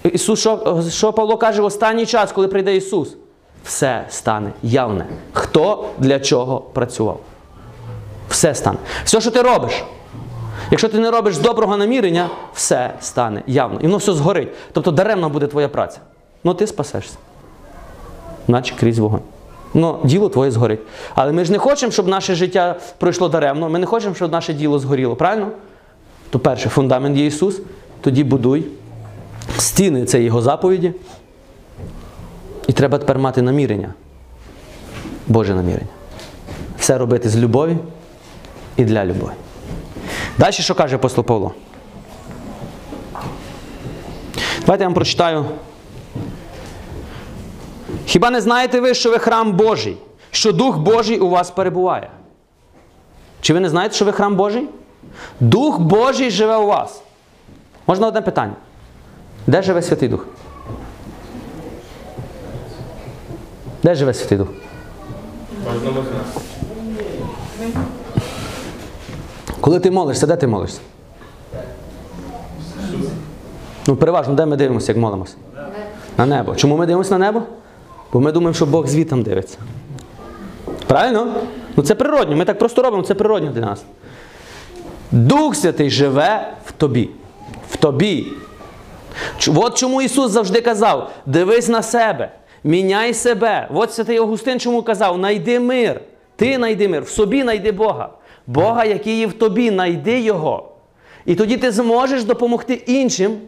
Ісус, 0.04 0.40
що, 0.40 0.82
що 0.90 1.12
Павло 1.12 1.36
каже 1.36 1.62
в 1.62 1.64
останній 1.64 2.06
час, 2.06 2.32
коли 2.32 2.48
прийде 2.48 2.76
Ісус? 2.76 3.16
Все 3.64 4.06
стане 4.10 4.52
явне. 4.62 5.06
Хто 5.32 5.88
для 5.98 6.20
чого 6.20 6.60
працював? 6.60 7.20
Все 8.28 8.54
стане. 8.54 8.78
Все, 9.04 9.20
що 9.20 9.30
ти 9.30 9.42
робиш. 9.42 9.84
Якщо 10.70 10.88
ти 10.88 10.98
не 10.98 11.10
робиш 11.10 11.38
доброго 11.38 11.76
намірення, 11.76 12.28
все 12.54 12.94
стане 13.00 13.42
явно. 13.46 13.80
І 13.80 13.82
воно 13.82 13.96
все 13.96 14.12
згорить. 14.12 14.48
Тобто 14.72 14.90
даремна 14.90 15.28
буде 15.28 15.46
твоя 15.46 15.68
праця. 15.68 15.98
Ну 16.44 16.54
ти 16.54 16.66
спасешся. 16.66 17.16
Наче 18.48 18.74
крізь 18.74 18.98
вогонь. 18.98 19.20
Ну, 19.74 19.98
діло 20.04 20.28
твоє 20.28 20.50
згорить. 20.50 20.80
Але 21.14 21.32
ми 21.32 21.44
ж 21.44 21.52
не 21.52 21.58
хочемо, 21.58 21.92
щоб 21.92 22.08
наше 22.08 22.34
життя 22.34 22.76
пройшло 22.98 23.28
даремно. 23.28 23.68
Ми 23.68 23.78
не 23.78 23.86
хочемо, 23.86 24.14
щоб 24.14 24.32
наше 24.32 24.52
діло 24.52 24.78
згоріло, 24.78 25.16
правильно? 25.16 25.48
То 26.30 26.38
перше, 26.38 26.68
фундамент 26.68 27.16
є 27.16 27.26
Ісус, 27.26 27.60
тоді 28.00 28.24
будуй. 28.24 28.66
Стіни 29.58 30.04
це 30.04 30.22
Його 30.22 30.42
заповіді. 30.42 30.92
І 32.66 32.72
треба 32.72 32.98
тепер 32.98 33.18
мати 33.18 33.42
намірення. 33.42 33.94
Боже 35.26 35.54
намірення. 35.54 35.90
Все 36.78 36.98
робити 36.98 37.28
з 37.28 37.36
любові 37.36 37.76
і 38.78 38.84
для 38.84 39.04
любові. 39.04 39.32
Далі 40.38 40.52
що 40.52 40.74
каже 40.74 40.96
апостол 40.96 41.24
Павло? 41.24 41.54
Давайте 44.60 44.84
я 44.84 44.88
вам 44.88 44.94
прочитаю. 44.94 45.44
Хіба 48.06 48.30
не 48.30 48.40
знаєте 48.40 48.80
ви, 48.80 48.94
що 48.94 49.10
ви 49.10 49.18
храм 49.18 49.52
Божий, 49.52 49.96
що 50.30 50.52
Дух 50.52 50.78
Божий 50.78 51.18
у 51.18 51.28
вас 51.28 51.50
перебуває? 51.50 52.10
Чи 53.40 53.54
ви 53.54 53.60
не 53.60 53.68
знаєте, 53.68 53.94
що 53.94 54.04
ви 54.04 54.12
храм 54.12 54.36
Божий? 54.36 54.68
Дух 55.40 55.78
Божий 55.78 56.30
живе 56.30 56.56
у 56.56 56.66
вас. 56.66 57.02
Можна 57.86 58.06
одне 58.06 58.20
питання? 58.20 58.54
Де 59.46 59.62
живе 59.62 59.82
Святий 59.82 60.08
Дух? 60.08 60.26
Де 63.82 63.94
живе 63.94 64.14
Святий 64.14 64.38
Дух? 64.38 64.48
Кожному 65.64 66.02
з 66.02 66.14
нас. 66.14 66.42
Коли 69.68 69.80
ти 69.80 69.90
молишся, 69.90 70.26
де 70.26 70.36
ти 70.36 70.46
молишся? 70.46 70.80
Ну, 73.86 73.96
переважно, 73.96 74.34
де 74.34 74.46
ми 74.46 74.56
дивимося, 74.56 74.92
як 74.92 74.98
молимося? 74.98 75.34
На 76.18 76.26
небо. 76.26 76.54
Чому 76.54 76.76
ми 76.76 76.86
дивимося 76.86 77.18
на 77.18 77.26
небо? 77.26 77.42
Бо 78.12 78.20
ми 78.20 78.32
думаємо, 78.32 78.54
що 78.54 78.66
Бог 78.66 78.86
звітом 78.86 79.22
дивиться. 79.22 79.58
Правильно? 80.86 81.34
Ну 81.76 81.82
це 81.82 81.94
природньо. 81.94 82.36
Ми 82.36 82.44
так 82.44 82.58
просто 82.58 82.82
робимо, 82.82 83.02
це 83.02 83.14
природньо 83.14 83.50
для 83.50 83.60
нас. 83.60 83.84
Дух 85.10 85.56
Святий 85.56 85.90
живе 85.90 86.52
в 86.66 86.72
тобі. 86.72 87.10
В 87.70 87.76
тобі. 87.76 88.26
От 89.56 89.78
чому 89.78 90.02
Ісус 90.02 90.30
завжди 90.30 90.60
казав: 90.60 91.10
дивись 91.26 91.68
на 91.68 91.82
себе, 91.82 92.30
міняй 92.64 93.14
себе. 93.14 93.68
От 93.74 93.92
святий 93.92 94.18
Августин 94.18 94.60
чому 94.60 94.82
казав: 94.82 95.18
найди 95.18 95.60
мир. 95.60 96.00
Ти 96.36 96.58
найди 96.58 96.88
мир, 96.88 97.02
в 97.02 97.08
собі 97.08 97.44
найди 97.44 97.72
Бога. 97.72 98.08
Бога, 98.48 98.84
який 98.84 99.18
є 99.18 99.26
в 99.26 99.32
тобі, 99.32 99.70
найди 99.70 100.20
Його. 100.20 100.68
І 101.26 101.34
тоді 101.34 101.56
ти 101.56 101.70
зможеш 101.70 102.24
допомогти 102.24 102.74
іншим 102.74 103.38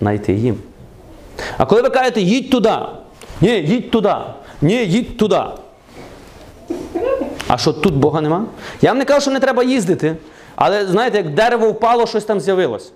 знайти 0.00 0.32
їм. 0.32 0.58
А 1.58 1.66
коли 1.66 1.82
ви 1.82 1.90
кажете, 1.90 2.20
їдь 2.20 2.50
туди, 2.50 2.74
Ні, 3.40 3.50
їдь 3.50 3.90
туди. 3.90 4.14
Ні, 4.62 4.74
їдь 4.74 5.16
туди. 5.16 5.40
А 7.48 7.58
що 7.58 7.72
тут 7.72 7.94
Бога 7.94 8.20
нема? 8.20 8.46
Я 8.82 8.90
вам 8.90 8.98
не 8.98 9.04
кажу, 9.04 9.20
що 9.20 9.30
не 9.30 9.40
треба 9.40 9.62
їздити, 9.62 10.16
але 10.54 10.86
знаєте, 10.86 11.16
як 11.16 11.34
дерево 11.34 11.70
впало, 11.70 12.06
щось 12.06 12.24
там 12.24 12.40
з'явилось. 12.40 12.92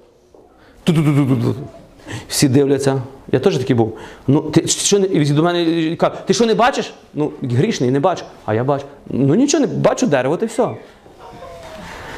Всі 2.29 2.49
дивляться. 2.49 3.03
Я 3.33 3.39
теж 3.39 3.59
такий 3.59 3.77
був. 3.77 3.99
Ну, 4.27 4.41
ти 4.41 4.67
що 4.67 4.99
не 4.99 5.07
і 5.07 5.31
до 5.33 5.43
мене 5.43 5.97
кажуть, 5.97 6.19
ти 6.27 6.35
що 6.35 6.47
не 6.47 6.55
бачиш? 6.55 6.95
Ну, 7.15 7.33
грішний, 7.43 7.91
не 7.91 8.01
бачу. 8.01 8.25
А 8.45 8.55
я 8.55 8.65
бачу. 8.65 8.85
Ну 9.11 9.35
нічого 9.35 9.67
не 9.67 9.67
бачу 9.67 10.07
дерево, 10.07 10.37
ти 10.37 10.47
все. 10.47 10.69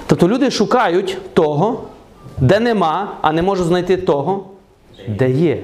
Тобто 0.07 0.29
люди 0.29 0.51
шукають 0.51 1.19
того, 1.35 1.85
де 2.39 2.61
нема, 2.61 3.19
а 3.23 3.33
не 3.33 3.43
можуть 3.43 3.67
знайти 3.67 3.97
того, 3.97 4.45
де 5.09 5.31
є. 5.31 5.63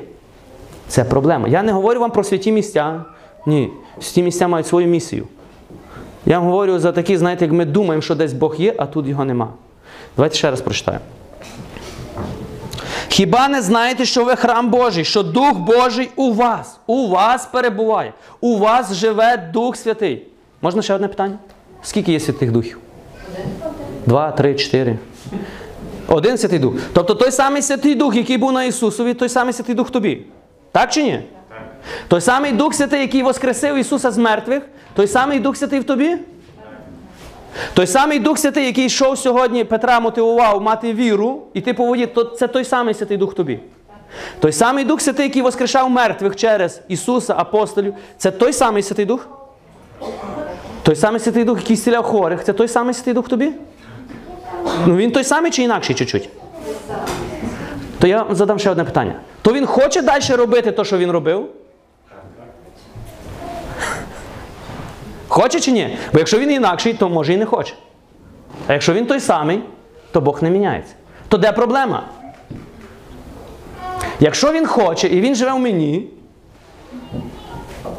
Це 0.89 1.05
проблема. 1.05 1.49
Я 1.49 1.63
не 1.63 1.73
говорю 1.73 2.01
вам 2.01 2.11
про 2.11 2.25
святі 2.25 2.53
місця. 2.53 3.05
Ні. 3.47 3.71
Святі 4.01 4.23
місця 4.23 4.49
мають 4.49 4.67
свою 4.67 4.87
місію. 4.87 5.27
Я 6.27 6.39
вам 6.39 6.49
говорю 6.49 6.79
за 6.79 6.93
такі, 6.93 7.17
знаєте, 7.17 7.45
як 7.45 7.55
ми 7.55 7.65
думаємо, 7.65 8.03
що 8.03 8.15
десь 8.15 8.33
Бог 8.33 8.55
є, 8.59 8.75
а 8.79 8.87
тут 8.87 9.07
його 9.07 9.25
нема. 9.25 9.49
Давайте 10.17 10.37
ще 10.37 10.51
раз 10.51 10.61
прочитаємо. 10.61 11.05
Хіба 13.17 13.49
не 13.49 13.63
знаєте, 13.63 14.05
що 14.05 14.25
ви 14.25 14.37
храм 14.37 14.71
Божий, 14.71 15.05
що 15.05 15.23
Дух 15.23 15.59
Божий 15.59 16.11
у 16.17 16.33
вас, 16.33 16.79
у 16.87 17.09
вас 17.09 17.47
перебуває, 17.47 18.13
у 18.41 18.59
вас 18.59 18.95
живе 18.95 19.51
Дух 19.53 19.77
Святий. 19.77 20.27
Можна 20.63 20.83
ще 20.83 20.95
одне 20.95 21.09
питання? 21.09 21.39
Скільки 21.83 22.13
є 22.13 22.21
святих 22.21 22.53
духів? 22.53 22.79
Два, 24.07 24.33
три, 24.33 24.55
чотири. 24.55 24.99
Один 26.09 26.39
Святий 26.39 26.59
Дух. 26.59 26.75
Тобто 26.93 27.15
той 27.15 27.31
самий 27.31 27.63
Святий 27.63 27.95
Дух, 27.95 28.17
який 28.17 28.39
був 28.39 28.53
на 28.53 28.65
Ісусові, 28.65 29.15
той 29.15 29.29
самий 29.29 29.53
Святий 29.53 29.75
Дух 29.75 29.91
тобі. 29.91 30.23
Так 30.73 30.93
чи 30.93 31.03
ні? 31.03 31.21
Той 32.09 32.21
самий 32.21 32.53
Дух 32.53 32.75
Святий, 32.75 33.01
який 33.01 33.23
воскресив 33.23 33.77
Ісуса 33.77 34.11
з 34.11 34.19
мертвих, 34.19 34.63
той 34.95 35.07
самий 35.07 35.41
Дух 35.41 35.57
Святий 35.57 35.81
в 35.81 35.85
тобі? 35.85 36.17
Той 37.75 37.87
самий 37.87 38.19
Дух 38.19 38.39
Святий, 38.39 38.67
який 38.67 38.87
йшов 38.87 39.19
сьогодні, 39.19 39.65
Петра 39.65 40.01
мотивував 40.01 40.63
мати 40.63 40.93
віру, 40.93 41.43
і 41.55 41.61
ти 41.61 41.75
по 41.75 41.87
воді, 41.87 42.07
то 42.07 42.25
це 42.25 42.49
той 42.49 42.65
самий 42.65 42.95
Святий 42.95 43.17
Дух 43.17 43.35
тобі. 43.35 43.61
Той 44.41 44.53
самий 44.53 44.85
Дух 44.85 45.01
Святий, 45.01 45.27
який 45.27 45.43
воскрешав 45.43 45.91
мертвих 45.91 46.37
через 46.37 46.81
Ісуса, 46.89 47.35
апостолів, 47.37 47.95
це 48.19 48.31
той 48.31 48.53
самий 48.53 48.83
Святий 48.83 49.05
Дух? 49.05 49.29
Той 50.83 50.97
самий 50.97 51.21
Святий 51.21 51.45
Дух, 51.45 51.59
який 51.59 51.77
зціляв 51.77 52.05
хворих, 52.05 52.45
це 52.45 52.53
той 52.53 52.69
самий 52.69 52.95
Святий 52.95 53.15
Дух 53.15 53.29
тобі? 53.29 53.53
Ну 54.87 54.97
він 54.97 55.13
той 55.13 55.25
самий 55.25 55.51
чи 55.51 55.63
інакший 55.63 55.95
чуть-чуть? 55.95 56.29
То 57.99 58.07
я 58.07 58.23
вам 58.23 58.35
задам 58.37 58.59
ще 58.59 58.71
одне 58.71 58.85
питання. 58.85 59.15
То 59.43 59.53
він 59.53 59.67
хоче 59.67 60.03
далі 60.03 60.35
робити 60.37 60.73
те, 60.73 60.85
що 60.85 60.99
він 60.99 61.11
робив? 61.11 61.47
Хоче 65.37 65.61
чи 65.61 65.73
ні? 65.73 65.97
Бо 66.13 66.19
якщо 66.19 66.39
він 66.39 66.51
інакший, 66.51 66.95
то 66.95 67.09
може 67.09 67.33
і 67.33 67.37
не 67.37 67.47
хоче. 67.47 67.75
А 68.67 68.73
якщо 68.73 68.95
він 68.95 69.07
той 69.07 69.21
самий, 69.21 69.63
то 70.13 70.21
Бог 70.21 70.43
не 70.43 70.51
міняється. 70.51 70.95
То 71.29 71.39
де 71.39 71.53
проблема? 71.53 72.03
Якщо 74.21 74.53
він 74.53 74.67
хоче 74.67 75.09
і 75.09 75.21
він 75.21 75.35
живе 75.35 75.53
в 75.53 75.59
мені, 75.59 76.09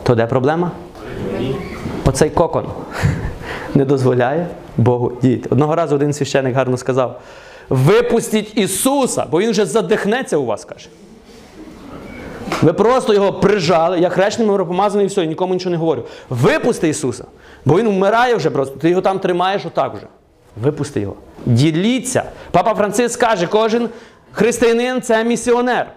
то 0.04 0.16
де 0.16 0.26
проблема? 0.26 0.72
Оцей 2.06 2.30
кокон 2.30 2.66
не 3.76 3.86
дозволяє 3.86 4.48
Богу 4.78 5.12
діяти. 5.22 5.50
Одного 5.52 5.76
разу 5.76 5.96
один 5.96 6.14
священик 6.14 6.56
гарно 6.56 6.78
сказав: 6.78 7.22
випустіть 7.70 8.58
Ісуса, 8.58 9.26
бо 9.32 9.40
Він 9.40 9.52
вже 9.52 9.66
задихнеться 9.66 10.38
у 10.38 10.46
вас, 10.46 10.66
каже. 10.66 10.90
Ви 12.62 12.74
просто 12.74 13.14
його 13.14 13.34
прижали, 13.34 14.00
я 14.00 14.10
хрещеним 14.10 14.52
миропомазаний 14.52 15.06
і 15.06 15.10
все, 15.10 15.24
і 15.24 15.28
нікому 15.28 15.54
нічого 15.54 15.72
не 15.72 15.78
говорю. 15.78 16.04
Випусти 16.30 16.90
Ісуса, 16.90 17.26
бо 17.66 17.80
Він 17.80 17.88
вмирає 17.88 18.36
вже 18.36 18.50
просто, 18.50 18.76
ти 18.76 18.90
його 18.90 19.02
там 19.02 19.20
тримаєш 19.20 19.66
отак 19.66 19.94
вже. 19.94 20.08
Випусти 20.62 21.00
його. 21.02 21.16
Діліться. 21.46 22.24
Папа 22.52 22.74
Франциск 22.74 23.20
каже, 23.20 23.48
кожен 23.48 23.90
християнин 24.32 25.02
це 25.02 25.24
місіонер. 25.24 25.92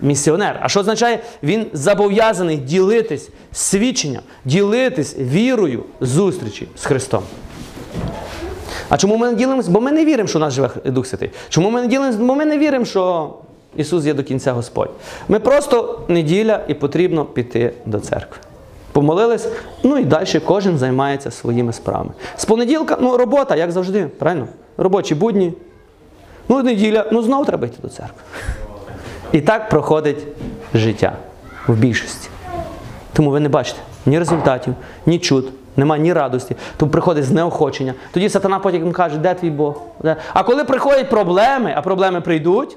Місіонер. 0.00 0.60
А 0.62 0.68
що 0.68 0.80
означає? 0.80 1.18
Він 1.42 1.66
зобов'язаний 1.72 2.56
ділитись 2.56 3.30
свідчення, 3.52 4.20
ділитись 4.44 5.16
вірою 5.18 5.84
зустрічі 6.00 6.68
з 6.76 6.84
Христом. 6.84 7.22
А 8.88 8.96
чому 8.96 9.16
ми 9.16 9.26
не 9.26 9.34
ділимося? 9.34 9.70
Бо 9.70 9.80
ми 9.80 9.92
не 9.92 10.04
віримо, 10.04 10.28
що 10.28 10.38
у 10.38 10.40
нас 10.40 10.54
живе 10.54 10.70
Дух 10.84 11.06
Святий. 11.06 11.30
Чому 11.48 11.70
ми 11.70 11.80
не 11.80 11.86
ділимося? 11.86 12.18
Бо 12.18 12.34
ми 12.34 12.44
не 12.44 12.58
віримо, 12.58 12.84
що 12.84 13.34
Ісус 13.76 14.04
є 14.04 14.14
до 14.14 14.22
кінця 14.22 14.52
Господь. 14.52 14.90
Ми 15.28 15.38
просто 15.38 16.00
неділя 16.08 16.60
і 16.68 16.74
потрібно 16.74 17.24
піти 17.24 17.72
до 17.86 18.00
церкви. 18.00 18.38
Помолились, 18.92 19.48
ну 19.82 19.98
і 19.98 20.04
далі 20.04 20.40
кожен 20.46 20.78
займається 20.78 21.30
своїми 21.30 21.72
справами. 21.72 22.10
З 22.36 22.44
понеділка, 22.44 22.98
ну, 23.00 23.16
робота, 23.16 23.56
як 23.56 23.72
завжди, 23.72 24.06
правильно? 24.18 24.48
Робочі 24.76 25.14
будні. 25.14 25.52
Ну, 26.48 26.62
неділя, 26.62 27.04
ну 27.12 27.22
знову 27.22 27.44
треба 27.44 27.66
йти 27.66 27.76
до 27.82 27.88
церкви. 27.88 28.22
І 29.32 29.40
так 29.40 29.68
проходить 29.68 30.26
життя 30.74 31.12
в 31.66 31.74
більшості. 31.74 32.28
Тому 33.12 33.30
ви 33.30 33.40
не 33.40 33.48
бачите 33.48 33.78
ні 34.06 34.18
результатів, 34.18 34.74
ні 35.06 35.18
чуд, 35.18 35.48
нема 35.76 35.98
ні 35.98 36.12
радості. 36.12 36.56
Тому 36.76 36.92
приходить 36.92 37.24
знеохочення. 37.24 37.94
Тоді 38.12 38.28
сатана 38.28 38.58
потім 38.58 38.92
каже, 38.92 39.18
де 39.18 39.34
твій 39.34 39.50
Бог? 39.50 39.82
Де? 40.02 40.16
А 40.34 40.42
коли 40.42 40.64
приходять 40.64 41.10
проблеми, 41.10 41.74
а 41.76 41.82
проблеми 41.82 42.20
прийдуть, 42.20 42.76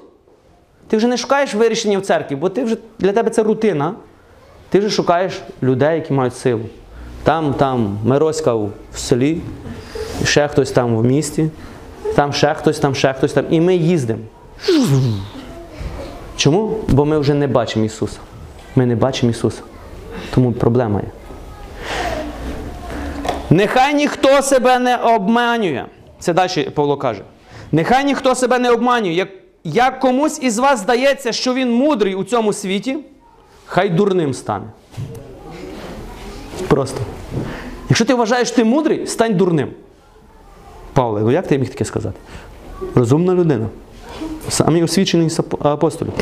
ти 0.87 0.97
вже 0.97 1.07
не 1.07 1.17
шукаєш 1.17 1.53
вирішення 1.53 1.97
в 1.99 2.01
церкві, 2.01 2.35
бо 2.35 2.49
ти 2.49 2.63
вже 2.63 2.77
для 2.99 3.11
тебе 3.11 3.29
це 3.29 3.43
рутина. 3.43 3.93
Ти 4.69 4.79
вже 4.79 4.89
шукаєш 4.89 5.41
людей, 5.63 5.95
які 5.95 6.13
мають 6.13 6.35
силу. 6.35 6.65
Там, 7.23 7.53
там, 7.53 7.99
Мироська 8.05 8.53
в 8.53 8.71
селі, 8.95 9.41
ще 10.23 10.47
хтось 10.47 10.71
там 10.71 10.97
в 10.97 11.05
місті, 11.05 11.49
там 12.15 12.33
ще 12.33 12.53
хтось, 12.53 12.79
там 12.79 12.95
ще 12.95 13.13
хтось 13.13 13.33
там. 13.33 13.45
І 13.49 13.61
ми 13.61 13.75
їздимо. 13.75 14.21
Чому? 16.37 16.77
Бо 16.87 17.05
ми 17.05 17.19
вже 17.19 17.33
не 17.33 17.47
бачимо 17.47 17.85
Ісуса. 17.85 18.19
Ми 18.75 18.85
не 18.85 18.95
бачимо 18.95 19.31
Ісуса. 19.31 19.61
Тому 20.33 20.51
проблема 20.51 20.99
є. 20.99 21.07
Нехай 23.49 23.93
ніхто 23.93 24.41
себе 24.41 24.79
не 24.79 24.97
обманює. 24.97 25.85
Це 26.19 26.33
далі 26.33 26.69
Павло 26.75 26.97
каже. 26.97 27.21
Нехай 27.71 28.05
ніхто 28.05 28.35
себе 28.35 28.59
не 28.59 28.71
обманює. 28.71 29.27
Як 29.65 29.99
комусь 29.99 30.39
із 30.41 30.57
вас 30.57 30.79
здається, 30.79 31.31
що 31.31 31.53
він 31.53 31.71
мудрий 31.73 32.15
у 32.15 32.23
цьому 32.23 32.53
світі, 32.53 32.97
хай 33.65 33.89
дурним 33.89 34.33
стане. 34.33 34.65
Просто. 36.67 36.99
Якщо 37.89 38.05
ти 38.05 38.13
вважаєш, 38.13 38.47
що 38.47 38.55
ти 38.57 38.63
мудрий, 38.63 39.07
стань 39.07 39.35
дурним. 39.37 39.69
Павле, 40.93 41.21
ну 41.21 41.31
як 41.31 41.47
ти 41.47 41.57
міг 41.57 41.69
таке 41.69 41.85
сказати? 41.85 42.15
Розумна 42.95 43.33
людина. 43.33 43.67
Самий 44.49 44.83
освічений 44.83 45.29
з 45.29 45.39
апо- 45.39 45.67
апостолів. 45.67 46.13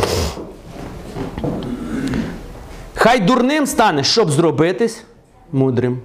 Хай 2.96 3.20
дурним 3.20 3.68
стане, 3.68 4.04
щоб 4.04 4.32
зробитись 4.32 5.04
мудрим. 5.52 6.00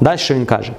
Далі 0.00 0.18
що 0.18 0.34
він 0.34 0.46
каже? 0.46 0.72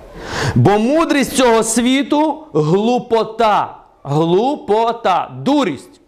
Бо 0.56 0.80
мудрість 0.80 1.32
цього 1.36 1.64
світу 1.64 2.44
глупота. 2.54 3.83
Глупота, 4.04 5.32
дурість 5.38 6.02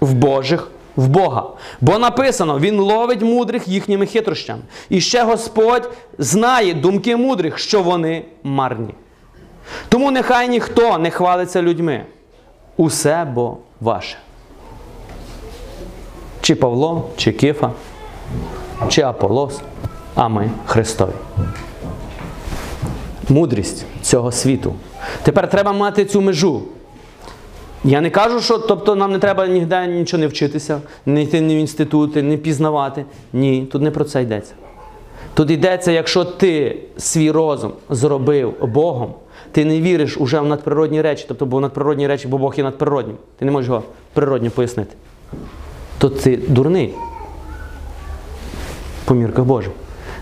в 0.00 0.14
Божих, 0.14 0.70
в 0.96 1.08
Бога. 1.08 1.44
Бо 1.80 1.98
написано, 1.98 2.58
Він 2.58 2.80
ловить 2.80 3.22
мудрих 3.22 3.68
їхніми 3.68 4.06
хитрощами. 4.06 4.62
І 4.88 5.00
ще 5.00 5.24
Господь 5.24 5.90
знає 6.18 6.74
думки 6.74 7.16
мудрих, 7.16 7.58
що 7.58 7.82
вони 7.82 8.24
марні. 8.42 8.94
Тому 9.88 10.10
нехай 10.10 10.48
ніхто 10.48 10.98
не 10.98 11.10
хвалиться 11.10 11.62
людьми. 11.62 12.04
Усе 12.76 13.24
бо 13.34 13.56
ваше. 13.80 14.16
Чи 16.40 16.54
Павло, 16.54 17.08
чи 17.16 17.32
Кифа, 17.32 17.70
чи 18.88 19.02
Аполос, 19.02 19.60
а 20.14 20.28
ми 20.28 20.50
Христові. 20.66 21.12
Мудрість 23.28 23.84
цього 24.02 24.32
світу. 24.32 24.74
Тепер 25.22 25.50
треба 25.50 25.72
мати 25.72 26.04
цю 26.04 26.20
межу. 26.20 26.62
Я 27.84 28.00
не 28.00 28.10
кажу, 28.10 28.40
що 28.40 28.58
тобто, 28.58 28.94
нам 28.94 29.12
не 29.12 29.18
треба 29.18 29.46
ніде 29.46 29.86
нічого 29.86 30.20
не 30.20 30.26
вчитися, 30.26 30.80
не 31.06 31.22
йти 31.22 31.40
ні 31.40 31.56
в 31.56 31.58
інститути, 31.58 32.22
не 32.22 32.36
пізнавати. 32.36 33.04
Ні, 33.32 33.68
тут 33.72 33.82
не 33.82 33.90
про 33.90 34.04
це 34.04 34.22
йдеться. 34.22 34.54
Тут 35.34 35.50
йдеться, 35.50 35.92
якщо 35.92 36.24
ти 36.24 36.78
свій 36.96 37.30
розум 37.30 37.72
зробив 37.90 38.54
Богом, 38.62 39.14
ти 39.52 39.64
не 39.64 39.80
віриш 39.80 40.16
уже 40.16 40.40
в 40.40 40.46
надприродні 40.46 41.02
речі, 41.02 41.24
тобто 41.28 41.46
бо 41.46 41.60
надприродні 41.60 42.06
речі, 42.06 42.28
бо 42.28 42.38
Бог 42.38 42.54
є 42.56 42.64
надприроднім. 42.64 43.16
Ти 43.38 43.44
не 43.44 43.50
можеш 43.50 43.68
його 43.68 43.82
природньо 44.12 44.50
пояснити. 44.50 44.94
То 45.98 46.08
ти 46.08 46.36
дурний 46.36 46.94
по 49.04 49.14
мірках 49.14 49.44
Божих. 49.44 49.72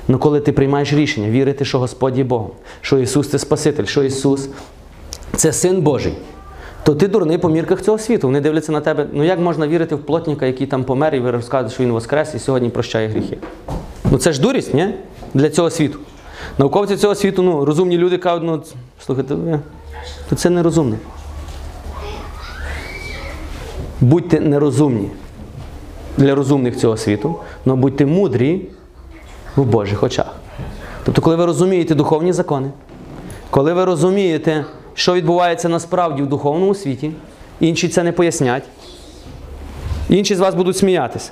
Ну 0.09 0.19
коли 0.19 0.41
ти 0.41 0.53
приймаєш 0.53 0.93
рішення 0.93 1.31
вірити, 1.31 1.65
що 1.65 1.79
Господь 1.79 2.19
є 2.19 2.25
Богом, 2.25 2.51
що 2.81 2.99
Ісус 2.99 3.31
це 3.31 3.39
Спаситель, 3.39 3.85
що 3.85 4.03
Ісус 4.03 4.49
це 5.37 5.53
Син 5.53 5.81
Божий, 5.81 6.13
то 6.87 6.95
ти 6.95 7.09
дурний 7.09 7.39
по 7.39 7.49
мірках 7.49 7.83
цього 7.83 7.99
світу. 7.99 8.27
Вони 8.27 8.41
дивляться 8.41 8.73
на 8.73 8.81
тебе. 8.81 9.07
Ну 9.13 9.25
як 9.25 9.39
можна 9.39 9.69
вірити 9.69 9.95
в 9.95 9.99
плотника, 9.99 10.47
який 10.47 10.67
там 10.67 10.85
помер, 10.85 11.15
і 11.15 11.21
ви 11.21 11.31
розказуєте, 11.31 11.75
що 11.75 11.83
він 11.83 11.93
воскрес 11.93 12.35
і 12.35 12.39
сьогодні 12.39 12.69
прощає 12.69 13.09
гріхи? 13.09 13.39
Ну 14.11 14.19
це 14.19 14.33
ж 14.33 14.41
дурість, 14.41 14.75
ні? 14.75 14.95
Для 15.35 15.51
цього 15.51 15.71
світу. 15.71 15.99
Науковці 16.59 16.97
цього 16.97 17.15
світу, 17.15 17.43
ну, 17.43 17.65
розумні 17.65 17.99
люди 17.99 18.19
кажуть, 18.19 18.43
ну, 18.45 18.63
слухайте, 19.07 19.35
то 20.29 20.37
це 20.37 20.51
нерозумно. 20.51 20.97
Будьте 24.01 24.41
нерозумні 24.41 25.11
для 26.17 26.35
розумних 26.35 26.77
цього 26.77 26.97
світу, 26.97 27.37
але 27.67 27.77
будьте 27.77 28.07
мудрі 28.07 28.63
в 29.57 29.65
Божих 29.65 30.03
очах. 30.03 30.37
Тобто, 31.05 31.23
коли 31.23 31.37
ви 31.37 31.47
розумієте 31.47 31.95
духовні 31.95 32.33
закони, 32.33 32.71
коли 33.51 33.73
ви 33.73 33.85
розумієте, 33.85 34.65
що 34.97 35.15
відбувається 35.15 35.69
насправді 35.69 36.23
в 36.23 36.27
духовному 36.27 36.75
світі, 36.75 37.13
інші 37.61 37.89
це 37.89 38.03
не 38.03 38.13
пояснять, 38.13 38.63
інші 40.09 40.35
з 40.35 40.41
вас 40.41 40.55
будуть 40.55 40.77
сміятися. 40.77 41.31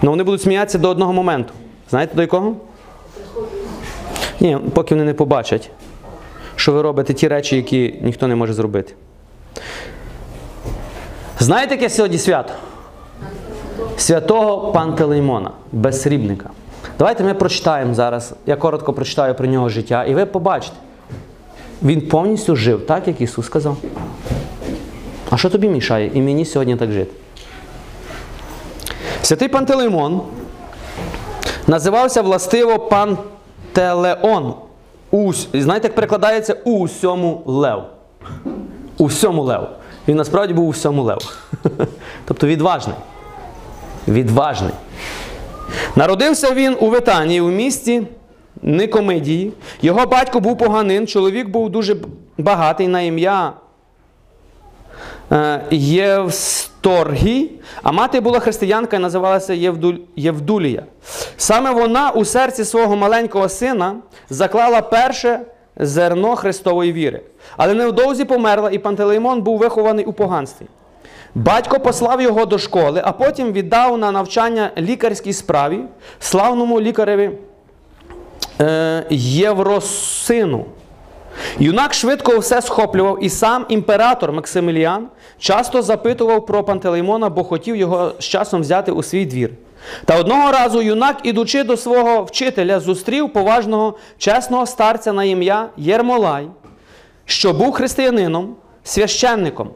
Але 0.00 0.10
вони 0.10 0.22
будуть 0.22 0.42
сміятися 0.42 0.78
до 0.78 0.88
одного 0.88 1.12
моменту. 1.12 1.52
Знаєте 1.90 2.14
до 2.14 2.22
якого? 2.22 2.56
Ні, 4.40 4.58
поки 4.74 4.94
вони 4.94 5.06
не 5.06 5.14
побачать, 5.14 5.70
що 6.56 6.72
ви 6.72 6.82
робите 6.82 7.14
ті 7.14 7.28
речі, 7.28 7.56
які 7.56 7.94
ніхто 8.02 8.28
не 8.28 8.34
може 8.34 8.52
зробити. 8.52 8.94
Знаєте, 11.38 11.74
яке 11.74 11.90
сьогодні 11.90 12.18
свято? 12.18 12.52
Святого 13.96 14.72
Пантелеймона, 14.72 15.50
безсрібника. 15.72 16.50
Давайте 16.98 17.24
ми 17.24 17.34
прочитаємо 17.34 17.94
зараз. 17.94 18.34
Я 18.46 18.56
коротко 18.56 18.92
прочитаю 18.92 19.34
про 19.34 19.46
нього 19.46 19.68
життя, 19.68 20.04
і 20.04 20.14
ви 20.14 20.26
побачите. 20.26 20.76
Він 21.84 22.00
повністю 22.00 22.56
жив 22.56 22.86
так, 22.86 23.08
як 23.08 23.20
Ісус 23.20 23.46
сказав. 23.46 23.76
А 25.30 25.36
що 25.36 25.50
тобі 25.50 25.68
мішає 25.68 26.10
і 26.14 26.22
мені 26.22 26.44
сьогодні 26.44 26.76
так 26.76 26.92
жити? 26.92 27.10
Святий 29.22 29.48
Пантелеймон 29.48 30.20
називався 31.66 32.22
властиво 32.22 32.78
Пантелеон. 32.78 34.54
Знаєте, 35.54 35.88
як 35.88 35.94
перекладається 35.94 36.56
у 36.64 36.84
всьому 36.84 37.42
лев. 37.46 37.82
У 38.98 39.06
всьому 39.06 39.42
лев. 39.42 39.68
Він 40.08 40.16
насправді 40.16 40.54
був 40.54 40.66
у 40.66 40.70
всьому 40.70 41.02
лев. 41.02 41.38
Тобто 42.24 42.46
відважний. 42.46 42.96
Відважний. 44.08 44.72
Народився 45.96 46.54
він 46.54 46.76
у 46.80 46.88
Витанії, 46.88 47.40
у 47.40 47.48
місті 47.48 48.02
Никомидії. 48.64 49.52
Його 49.82 50.06
батько 50.06 50.40
був 50.40 50.58
поганин, 50.58 51.06
чоловік 51.06 51.48
був 51.48 51.70
дуже 51.70 51.96
багатий 52.38 52.88
на 52.88 53.00
ім'я 53.00 53.52
е, 55.32 55.60
Євсторгій, 55.70 57.50
а 57.82 57.92
мати 57.92 58.20
була 58.20 58.38
християнка 58.38 58.96
і 58.96 59.00
називалася. 59.00 59.54
Євдулія. 60.16 60.82
Саме 61.36 61.70
вона 61.70 62.10
у 62.10 62.24
серці 62.24 62.64
свого 62.64 62.96
маленького 62.96 63.48
сина 63.48 63.96
заклала 64.30 64.80
перше 64.80 65.40
зерно 65.76 66.36
Христової 66.36 66.92
віри. 66.92 67.20
Але 67.56 67.74
невдовзі 67.74 68.24
померла, 68.24 68.70
і 68.70 68.78
Пантелеймон 68.78 69.42
був 69.42 69.58
вихований 69.58 70.04
у 70.04 70.12
поганстві. 70.12 70.66
Батько 71.34 71.80
послав 71.80 72.20
його 72.22 72.46
до 72.46 72.58
школи, 72.58 73.02
а 73.04 73.12
потім 73.12 73.52
віддав 73.52 73.98
на 73.98 74.12
навчання 74.12 74.70
лікарській 74.78 75.32
справі 75.32 75.80
славному 76.18 76.80
лікареві 76.80 77.30
е, 78.60 79.06
Євросину. 79.10 80.64
Юнак 81.58 81.94
швидко 81.94 82.38
все 82.38 82.62
схоплював, 82.62 83.24
і 83.24 83.28
сам 83.28 83.66
імператор 83.68 84.32
Максиміліан 84.32 85.08
часто 85.38 85.82
запитував 85.82 86.46
про 86.46 86.64
Пантелеймона, 86.64 87.28
бо 87.28 87.44
хотів 87.44 87.76
його 87.76 88.12
з 88.18 88.24
часом 88.24 88.60
взяти 88.60 88.92
у 88.92 89.02
свій 89.02 89.26
двір. 89.26 89.50
Та 90.04 90.18
одного 90.18 90.52
разу 90.52 90.82
юнак, 90.82 91.16
ідучи 91.22 91.62
до 91.64 91.76
свого 91.76 92.22
вчителя, 92.22 92.80
зустрів 92.80 93.32
поважного 93.32 93.94
чесного 94.18 94.66
старця 94.66 95.12
на 95.12 95.24
ім'я 95.24 95.68
Єрмолай, 95.76 96.48
що 97.24 97.52
був 97.52 97.72
християнином, 97.72 98.56
священником. 98.84 99.70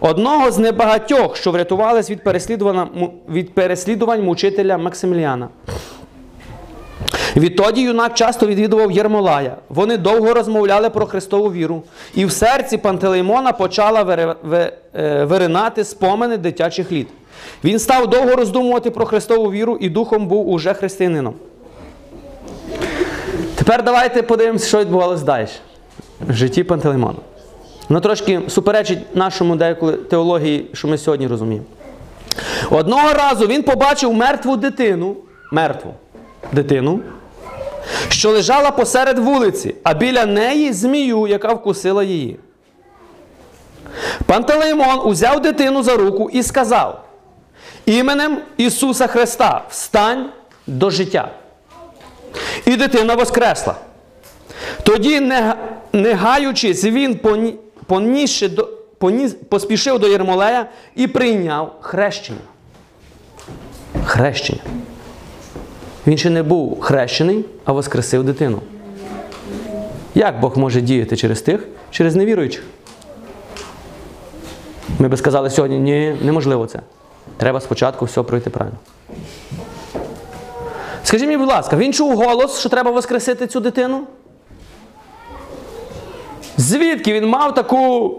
Одного 0.00 0.50
з 0.50 0.58
небагатьох, 0.58 1.36
що 1.36 1.50
врятувались 1.50 2.10
від 3.28 3.54
переслідувань 3.54 4.22
мучителя 4.24 4.78
Максиміліана. 4.78 5.48
Відтоді 7.36 7.82
юнак 7.82 8.14
часто 8.14 8.46
відвідував 8.46 8.92
Єрмолая. 8.92 9.56
Вони 9.68 9.96
довго 9.96 10.34
розмовляли 10.34 10.90
про 10.90 11.06
Христову 11.06 11.52
віру, 11.52 11.82
і 12.14 12.24
в 12.24 12.32
серці 12.32 12.76
Пантелеймона 12.76 13.52
почала 13.52 14.30
е, 14.94 15.24
виринати 15.24 15.84
спомини 15.84 16.36
дитячих 16.36 16.92
літ. 16.92 17.08
Він 17.64 17.78
став 17.78 18.10
довго 18.10 18.36
роздумувати 18.36 18.90
про 18.90 19.06
Христову 19.06 19.50
віру 19.50 19.78
і 19.80 19.88
духом 19.88 20.26
був 20.26 20.48
уже 20.48 20.74
християнином. 20.74 21.34
Тепер 23.54 23.82
давайте 23.82 24.22
подивимося, 24.22 24.68
що 24.68 24.78
відбувалося 24.78 25.24
далі 25.24 25.48
в 26.28 26.32
житті 26.32 26.64
Пантелеймона. 26.64 27.18
Воно 27.88 28.00
трошки 28.00 28.40
суперечить 28.48 29.16
нашому 29.16 29.56
деколи 29.56 29.92
теології, 29.92 30.70
що 30.72 30.88
ми 30.88 30.98
сьогодні 30.98 31.26
розуміємо. 31.26 31.66
Одного 32.70 33.12
разу 33.12 33.46
він 33.46 33.62
побачив 33.62 34.14
мертву 34.14 34.56
дитину, 34.56 35.16
мертву 35.52 35.94
дитину, 36.52 37.00
що 38.08 38.30
лежала 38.30 38.70
посеред 38.70 39.18
вулиці, 39.18 39.74
а 39.82 39.94
біля 39.94 40.26
неї 40.26 40.72
змію, 40.72 41.26
яка 41.26 41.52
вкусила 41.52 42.04
її. 42.04 42.38
Пантелеймон 44.26 45.00
узяв 45.04 45.42
дитину 45.42 45.82
за 45.82 45.96
руку 45.96 46.30
і 46.32 46.42
сказав: 46.42 47.04
іменем 47.86 48.38
Ісуса 48.56 49.06
Христа 49.06 49.64
встань 49.70 50.30
до 50.66 50.90
життя. 50.90 51.30
І 52.66 52.76
дитина 52.76 53.14
воскресла. 53.14 53.74
Тоді, 54.82 55.20
не, 55.20 55.54
не 55.92 56.12
гаючись, 56.12 56.84
він 56.84 57.20
понісши 57.86 58.48
до, 58.48 58.68
поспішив 59.48 59.98
до 59.98 60.08
Єрмолея 60.08 60.66
і 60.94 61.06
прийняв 61.06 61.72
хрещення. 61.80 62.38
Хрещення. 64.04 64.60
Він 66.06 66.18
ще 66.18 66.30
не 66.30 66.42
був 66.42 66.80
хрещений, 66.80 67.44
а 67.64 67.72
воскресив 67.72 68.24
дитину. 68.24 68.60
Як 70.14 70.40
Бог 70.40 70.58
може 70.58 70.80
діяти 70.80 71.16
через 71.16 71.42
тих, 71.42 71.66
через 71.90 72.16
невіруючих? 72.16 72.64
Ми 74.98 75.08
би 75.08 75.16
сказали 75.16 75.50
сьогодні, 75.50 75.78
ні, 75.78 76.16
неможливо 76.22 76.66
це. 76.66 76.80
Треба 77.36 77.60
спочатку 77.60 78.04
все 78.04 78.22
пройти 78.22 78.50
правильно. 78.50 78.78
Скажіть 81.04 81.26
мені, 81.26 81.38
будь 81.38 81.48
ласка, 81.48 81.76
він 81.76 81.92
чув 81.92 82.16
голос, 82.16 82.60
що 82.60 82.68
треба 82.68 82.90
воскресити 82.90 83.46
цю 83.46 83.60
дитину? 83.60 84.06
Звідки 86.56 87.12
він 87.12 87.26
мав 87.28 87.54
таку. 87.54 88.14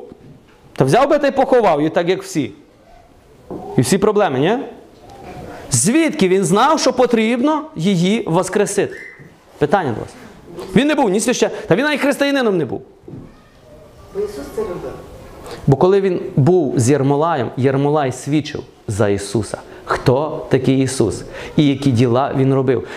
Та 0.76 0.86
взяв 0.86 1.10
би 1.10 1.20
та 1.20 1.28
й 1.28 1.32
поховав 1.32 1.80
її, 1.80 1.90
так 1.90 2.10
як 2.10 2.24
всі. 2.24 2.52
І 3.78 3.82
всі 3.82 3.98
проблеми, 3.98 4.40
ні? 4.40 4.58
Звідки 5.74 6.28
він 6.28 6.46
знав, 6.46 6.80
що 6.80 6.94
потрібно 6.94 7.66
її 7.76 8.24
воскресити? 8.28 8.96
Питання 9.58 9.92
до 9.92 10.02
вас. 10.02 10.10
Він 10.76 10.88
не 10.88 10.96
був 10.96 11.10
ні 11.10 11.20
священ... 11.20 11.50
Та 11.68 11.76
він 11.76 11.86
навіть 11.86 12.02
християнином 12.02 12.58
не 12.58 12.66
був. 12.66 12.82
Бо 14.14 14.20
Ісус 14.20 14.44
це 14.56 14.62
робив. 14.62 14.92
Бо 15.68 15.78
коли 15.78 16.02
він 16.02 16.22
був 16.36 16.80
з 16.80 16.90
Єрмолаєм, 16.90 17.50
Єрмолай 17.58 18.12
свідчив 18.12 18.64
за 18.88 19.10
Ісуса. 19.10 19.58
Хто 19.86 20.46
такий 20.50 20.80
Ісус? 20.80 21.24
І 21.58 21.68
які 21.68 21.92
діла 21.92 22.34
він 22.38 22.54
робив. 22.54 22.88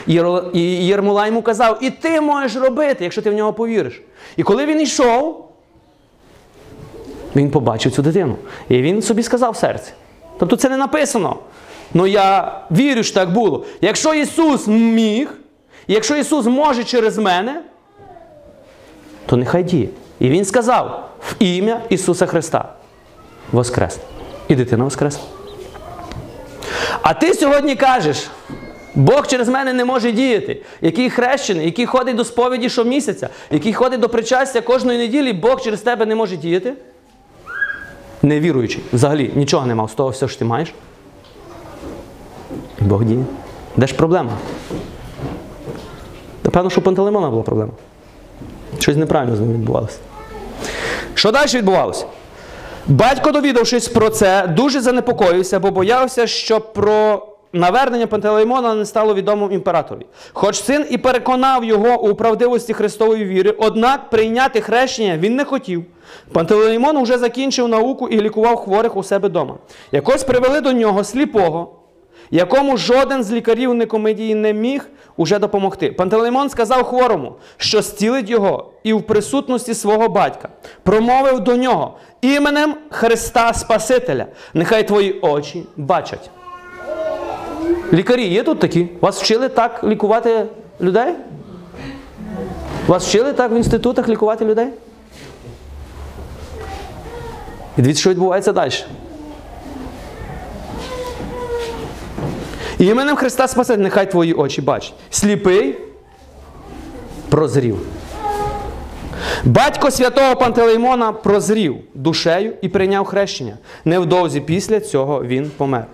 І 0.53 0.61
Єрмолай 0.87 1.29
йому 1.29 1.43
казав, 1.43 1.79
і 1.81 1.91
ти 1.91 2.21
можеш 2.21 2.57
робити, 2.63 3.05
якщо 3.05 3.23
ти 3.23 3.31
в 3.31 3.35
нього 3.35 3.53
повіриш. 3.53 4.03
І 4.37 4.43
коли 4.43 4.67
він 4.67 4.81
йшов, 4.81 5.49
він 7.37 7.51
побачив 7.51 7.93
цю 7.93 8.03
дитину. 8.03 8.37
І 8.69 8.83
він 8.83 9.03
собі 9.03 9.23
сказав 9.23 9.53
в 9.53 9.57
серці. 9.57 9.93
Тобто 10.39 10.57
це 10.57 10.69
не 10.69 10.77
написано. 10.77 11.37
Ну 11.95 12.07
я 12.07 12.61
вірю, 12.71 13.03
що 13.03 13.15
так 13.15 13.33
було. 13.33 13.65
Якщо 13.81 14.15
Ісус 14.15 14.67
міг, 14.67 15.29
якщо 15.89 16.17
Ісус 16.17 16.47
може 16.47 16.85
через 16.85 17.19
мене, 17.19 17.63
то 19.27 19.37
нехай 19.37 19.63
діє. 19.63 19.89
І 20.21 20.29
він 20.29 20.45
сказав 20.45 21.09
в 21.21 21.35
ім'я 21.39 21.81
Ісуса 21.89 22.27
Христа. 22.27 22.73
Воскрес. 23.53 23.99
І 24.49 24.55
дитина 24.55 24.85
воскресла. 24.85 25.25
А 27.03 27.15
ти 27.15 27.35
сьогодні 27.35 27.77
кажеш, 27.77 28.27
Бог 28.95 29.27
через 29.27 29.49
мене 29.49 29.73
не 29.73 29.85
може 29.85 30.13
діяти, 30.13 30.63
який 30.81 31.11
хрещений, 31.11 31.67
який 31.67 31.87
ходить 31.87 32.17
до 32.17 32.25
сповіді 32.25 32.69
щомісяця, 32.71 33.29
який 33.51 33.73
ходить 33.73 34.01
до 34.01 34.09
причастя 34.09 34.61
кожної 34.61 34.99
неділі, 34.99 35.33
Бог 35.33 35.61
через 35.61 35.81
тебе 35.81 36.07
не 36.07 36.15
може 36.15 36.37
діяти. 36.37 36.75
Невіруючий. 38.23 38.83
Взагалі 38.93 39.31
нічого 39.35 39.67
не 39.67 39.75
мав 39.75 39.91
з 39.91 39.95
того 39.95 40.09
все, 40.09 40.29
що 40.29 40.39
ти 40.39 40.45
маєш. 40.45 40.73
Бог 42.87 43.05
діє. 43.05 43.25
Де 43.77 43.87
ж 43.87 43.95
проблема? 43.95 44.31
Напевно, 46.45 46.71
що 46.71 46.81
у 46.81 46.85
Пантелеймона 46.85 47.31
була 47.31 47.43
проблема. 47.43 47.73
Щось 48.79 48.97
неправильно 48.97 49.37
з 49.37 49.41
ним 49.41 49.53
відбувалося. 49.53 49.99
Що 51.15 51.33
далі 51.33 51.49
відбувалося? 51.55 52.07
Батько, 52.87 53.31
довідавшись 53.33 53.89
про 53.89 54.11
це, 54.11 54.47
дуже 54.47 54.81
занепокоївся, 54.81 55.61
бо 55.61 55.71
боявся, 55.71 56.27
що 56.27 56.61
про 56.61 57.27
навернення 57.53 58.07
Пантелеймона 58.07 58.75
не 58.75 58.87
стало 58.87 59.15
відомим 59.15 59.53
імператорі. 59.53 60.07
Хоч 60.33 60.63
син 60.63 60.87
і 60.91 60.99
переконав 60.99 61.65
його 61.65 62.03
у 62.03 62.15
правдивості 62.15 62.73
Христової 62.75 63.25
віри, 63.25 63.55
однак 63.59 64.11
прийняти 64.11 64.61
хрещення 64.61 65.19
він 65.19 65.37
не 65.37 65.45
хотів. 65.45 65.85
Пантелеймон 66.33 66.97
уже 66.97 67.19
закінчив 67.19 67.69
науку 67.69 68.09
і 68.09 68.21
лікував 68.21 68.57
хворих 68.57 68.97
у 68.97 69.03
себе 69.03 69.29
вдома. 69.29 69.55
Якось 69.93 70.25
привели 70.25 70.61
до 70.61 70.73
нього 70.73 71.05
сліпого, 71.05 71.76
якому 72.31 72.77
жоден 72.77 73.25
з 73.25 73.33
лікарів 73.33 73.75
Никомедії 73.75 74.35
не 74.35 74.53
міг 74.53 74.89
уже 75.17 75.39
допомогти. 75.39 75.93
Пантелеймон 75.93 76.51
сказав 76.51 76.85
хворому, 76.85 77.35
що 77.57 77.83
зцілить 77.83 78.31
його, 78.31 78.71
і 78.83 78.93
в 78.93 79.03
присутності 79.03 79.75
свого 79.75 80.09
батька 80.09 80.49
промовив 80.83 81.41
до 81.41 81.57
нього 81.57 81.95
іменем 82.21 82.75
Христа 82.91 83.53
Спасителя. 83.55 84.27
Нехай 84.55 84.89
твої 84.89 85.21
очі 85.21 85.65
бачать. 85.77 86.31
Лікарі 87.93 88.27
є 88.27 88.43
тут 88.43 88.59
такі? 88.59 88.89
Вас 89.01 89.23
вчили 89.23 89.49
так 89.49 89.85
лікувати 89.85 90.47
людей? 90.81 91.15
Вас 92.87 93.09
вчили 93.09 93.33
так 93.33 93.53
в 93.53 93.57
інститутах 93.57 94.09
лікувати 94.09 94.45
людей? 94.45 94.69
І 97.79 97.83
дивіться, 97.83 98.01
що 98.01 98.11
відбувається 98.11 98.53
далі. 98.53 98.73
Іменем 102.79 103.17
Христа 103.17 103.49
Спасителя, 103.49 103.83
нехай 103.83 104.11
твої 104.11 104.33
очі 104.33 104.63
бачать. 104.63 104.95
Сліпий 105.11 105.79
прозрів. 107.29 107.79
Батько 109.45 109.91
святого 109.91 110.37
Пантелеймона 110.37 111.13
прозрів 111.13 111.77
душею 111.95 112.53
і 112.63 112.69
прийняв 112.69 113.05
хрещення. 113.05 113.57
Невдовзі 113.85 114.41
після 114.41 114.81
цього 114.81 115.25
він 115.25 115.51
помер. 115.57 115.87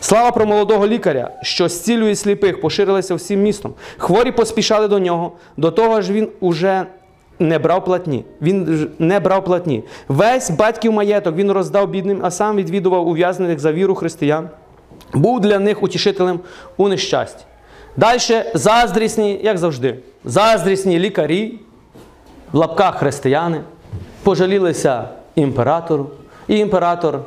Слава 0.00 0.30
про 0.30 0.46
молодого 0.46 0.86
лікаря, 0.86 1.30
що 1.42 1.68
зцілює 1.68 2.14
сліпих, 2.14 2.60
поширилася 2.60 3.14
всім 3.14 3.42
містом. 3.42 3.74
Хворі 3.98 4.32
поспішали 4.32 4.88
до 4.88 4.98
нього. 4.98 5.32
До 5.56 5.70
того 5.70 6.00
ж 6.00 6.12
він 6.12 6.28
уже 6.40 6.86
не 7.38 7.58
брав 7.58 7.84
платні. 7.84 8.24
Він 8.42 8.88
не 8.98 9.20
брав 9.20 9.44
платні. 9.44 9.84
Весь 10.08 10.50
батьків 10.50 10.92
маєток 10.92 11.36
він 11.36 11.52
роздав 11.52 11.88
бідним, 11.88 12.20
а 12.22 12.30
сам 12.30 12.56
відвідував 12.56 13.08
ув'язнених 13.08 13.58
за 13.58 13.72
віру 13.72 13.94
християн. 13.94 14.48
Був 15.12 15.40
для 15.40 15.58
них 15.58 15.82
утішителем 15.82 16.40
у 16.76 16.88
нещасті. 16.88 17.44
Далі 17.96 18.44
заздрісні, 18.54 19.40
як 19.42 19.58
завжди, 19.58 19.98
заздрісні 20.24 20.98
лікарі, 20.98 21.58
в 22.52 22.56
лапках 22.56 22.96
християни, 22.96 23.60
пожалілися 24.22 25.08
імператору, 25.34 26.10
і 26.48 26.58
імператор 26.58 27.20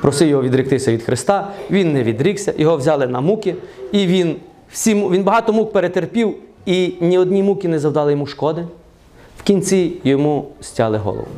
просив 0.00 0.28
його 0.28 0.42
відректися 0.42 0.92
від 0.92 1.02
Христа, 1.02 1.48
він 1.70 1.92
не 1.92 2.02
відрікся, 2.02 2.54
його 2.58 2.76
взяли 2.76 3.06
на 3.06 3.20
муки, 3.20 3.54
і 3.92 4.06
він, 4.06 4.36
всі, 4.72 4.94
він 4.94 5.22
багато 5.22 5.52
мук 5.52 5.72
перетерпів, 5.72 6.36
і 6.66 6.94
ні 7.00 7.18
одні 7.18 7.42
муки 7.42 7.68
не 7.68 7.78
завдали 7.78 8.10
йому 8.12 8.26
шкоди. 8.26 8.64
В 9.38 9.42
кінці 9.42 9.92
йому 10.04 10.48
стяли 10.60 10.98
голову. 10.98 11.28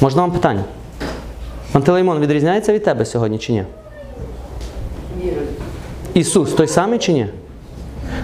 Можна 0.00 0.22
вам 0.22 0.32
питання? 0.32 0.64
Пантелеймон 1.72 2.20
відрізняється 2.20 2.72
від 2.72 2.84
тебе 2.84 3.04
сьогодні 3.04 3.38
чи 3.38 3.52
ні? 3.52 3.64
Вірую. 5.18 5.46
Ісус 6.14 6.52
той 6.52 6.66
самий 6.66 6.98
чи 6.98 7.12
ні? 7.12 7.26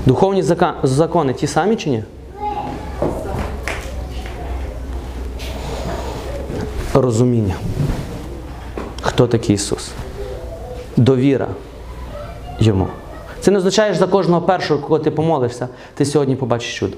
Духовні 0.07 0.43
закони 0.83 1.33
ті 1.33 1.47
самі 1.47 1.77
чи 1.77 1.91
ні? 1.91 2.03
Розуміння. 6.95 7.55
Хто 9.01 9.27
такий 9.27 9.55
Ісус? 9.55 9.91
Довіра 10.97 11.49
йому. 12.59 12.87
Це 13.41 13.51
не 13.51 13.59
означає, 13.59 13.93
що 13.95 14.01
за 14.01 14.07
кожного 14.07 14.43
першого, 14.43 14.81
кого 14.81 14.99
ти 14.99 15.11
помолишся, 15.11 15.69
ти 15.95 16.05
сьогодні 16.05 16.37
побачиш 16.37 16.79
чудо. 16.79 16.97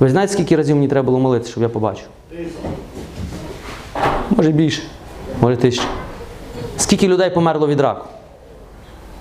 Ви 0.00 0.08
знаєте, 0.08 0.32
скільки 0.32 0.56
разів 0.56 0.76
мені 0.76 0.88
треба 0.88 1.06
було 1.06 1.18
молитися, 1.18 1.50
щоб 1.50 1.62
я 1.62 1.68
побачив? 1.68 2.06
Може 4.40 4.52
більше, 4.52 4.82
може 5.40 5.56
тисяча. 5.56 5.84
Скільки 6.76 7.08
людей 7.08 7.30
померло 7.30 7.66
від 7.66 7.80
раку? 7.80 8.06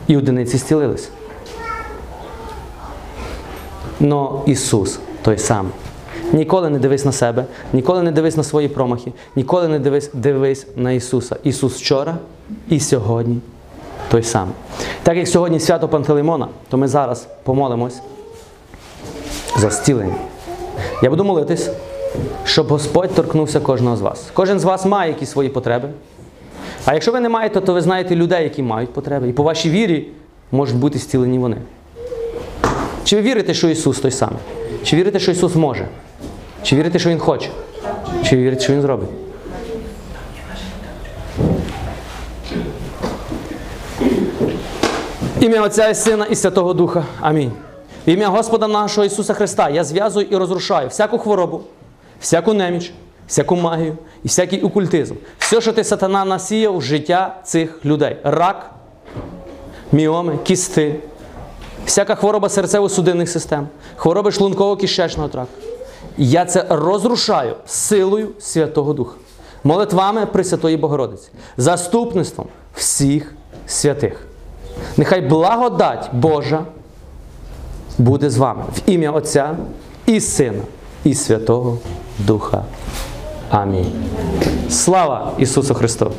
І 0.07 0.17
одиниці 0.17 0.57
зцілилися. 0.57 1.09
Но 3.99 4.43
Ісус 4.45 4.99
той 5.21 5.37
самий. 5.37 5.71
Ніколи 6.33 6.69
не 6.69 6.79
дивись 6.79 7.05
на 7.05 7.11
себе, 7.11 7.45
ніколи 7.73 8.03
не 8.03 8.11
дивись 8.11 8.37
на 8.37 8.43
свої 8.43 8.67
промахи, 8.67 9.13
ніколи 9.35 9.67
не 9.67 9.79
дивись, 9.79 10.09
дивись 10.13 10.67
на 10.75 10.91
Ісуса. 10.91 11.35
Ісус 11.43 11.75
вчора 11.75 12.17
і 12.69 12.79
сьогодні 12.79 13.39
той 14.11 14.23
самий. 14.23 14.53
Так 15.03 15.17
як 15.17 15.27
сьогодні 15.27 15.59
свято 15.59 15.87
Пантелеймона, 15.87 16.47
то 16.69 16.77
ми 16.77 16.87
зараз 16.87 17.27
помолимось 17.43 18.01
за 19.57 19.69
зцілення. 19.69 20.15
Я 21.03 21.09
буду 21.09 21.23
молитись, 21.23 21.69
щоб 22.45 22.67
Господь 22.67 23.15
торкнувся 23.15 23.59
кожного 23.59 23.97
з 23.97 24.01
вас. 24.01 24.27
Кожен 24.33 24.59
з 24.59 24.63
вас 24.63 24.85
має 24.85 25.11
якісь 25.11 25.29
свої 25.29 25.49
потреби. 25.49 25.89
А 26.85 26.93
якщо 26.93 27.11
ви 27.11 27.19
не 27.19 27.29
маєте, 27.29 27.61
то 27.61 27.73
ви 27.73 27.81
знаєте 27.81 28.15
людей, 28.15 28.43
які 28.43 28.63
мають 28.63 28.93
потреби. 28.93 29.29
І 29.29 29.33
по 29.33 29.43
вашій 29.43 29.69
вірі 29.69 30.07
можуть 30.51 30.75
бути 30.75 30.99
зцілені 30.99 31.39
вони. 31.39 31.57
Чи 33.03 33.15
ви 33.15 33.21
вірите, 33.21 33.53
що 33.53 33.69
Ісус 33.69 33.99
той 33.99 34.11
самий? 34.11 34.39
Чи 34.83 34.95
вірите, 34.95 35.19
що 35.19 35.31
Ісус 35.31 35.55
може? 35.55 35.87
Чи 36.63 36.75
вірите, 36.75 36.99
що 36.99 37.09
Він 37.09 37.19
хоче? 37.19 37.49
Чи 38.23 38.35
ви 38.35 38.43
вірите, 38.43 38.61
що 38.61 38.73
Він 38.73 38.81
зробить? 38.81 39.09
Ім'я 45.39 45.61
Отця 45.63 45.89
і 45.89 45.95
Сина 45.95 46.25
і 46.25 46.35
Святого 46.35 46.73
Духа. 46.73 47.03
Амінь. 47.21 47.51
В 48.07 48.09
ім'я 48.09 48.27
Господа 48.27 48.67
нашого 48.67 49.05
Ісуса 49.05 49.33
Христа 49.33 49.69
я 49.69 49.83
зв'язую 49.83 50.27
і 50.29 50.35
розрушаю 50.35 50.87
всяку 50.87 51.17
хворобу, 51.17 51.61
всяку 52.21 52.53
неміч, 52.53 52.91
всяку 53.27 53.55
магію 53.55 53.97
і 54.23 54.27
всякий 54.27 54.61
окультизм. 54.61 55.15
Все, 55.39 55.61
що 55.61 55.73
ти 55.73 55.83
сатана 55.83 56.25
насіяв 56.25 56.77
в 56.77 56.81
життя 56.81 57.35
цих 57.43 57.85
людей. 57.85 58.17
Рак, 58.23 58.71
міоми, 59.91 60.37
кісти, 60.43 60.95
всяка 61.85 62.15
хвороба 62.15 62.47
серцево-судинних 62.47 63.27
систем, 63.27 63.67
хвороби 63.95 64.29
шлунково-кишечного 64.29 65.29
тракту. 65.29 65.67
Я 66.17 66.45
це 66.45 66.65
розрушаю 66.69 67.55
силою 67.65 68.29
Святого 68.39 68.93
Духа, 68.93 69.15
молитвами 69.63 70.25
Пресвятої 70.25 70.77
Богородиці, 70.77 71.29
заступництвом 71.57 72.47
всіх 72.73 73.33
святих. 73.67 74.21
Нехай 74.97 75.21
благодать 75.21 76.09
Божа 76.13 76.65
буде 77.97 78.29
з 78.29 78.37
вами 78.37 78.63
в 78.75 78.89
ім'я 78.89 79.11
Отця 79.11 79.57
і 80.05 80.19
Сина, 80.19 80.61
і 81.03 81.13
Святого 81.13 81.77
Духа. 82.19 82.63
Амінь. 83.49 83.91
Слава 84.69 85.31
Ісусу 85.37 85.73
Христу! 85.73 86.11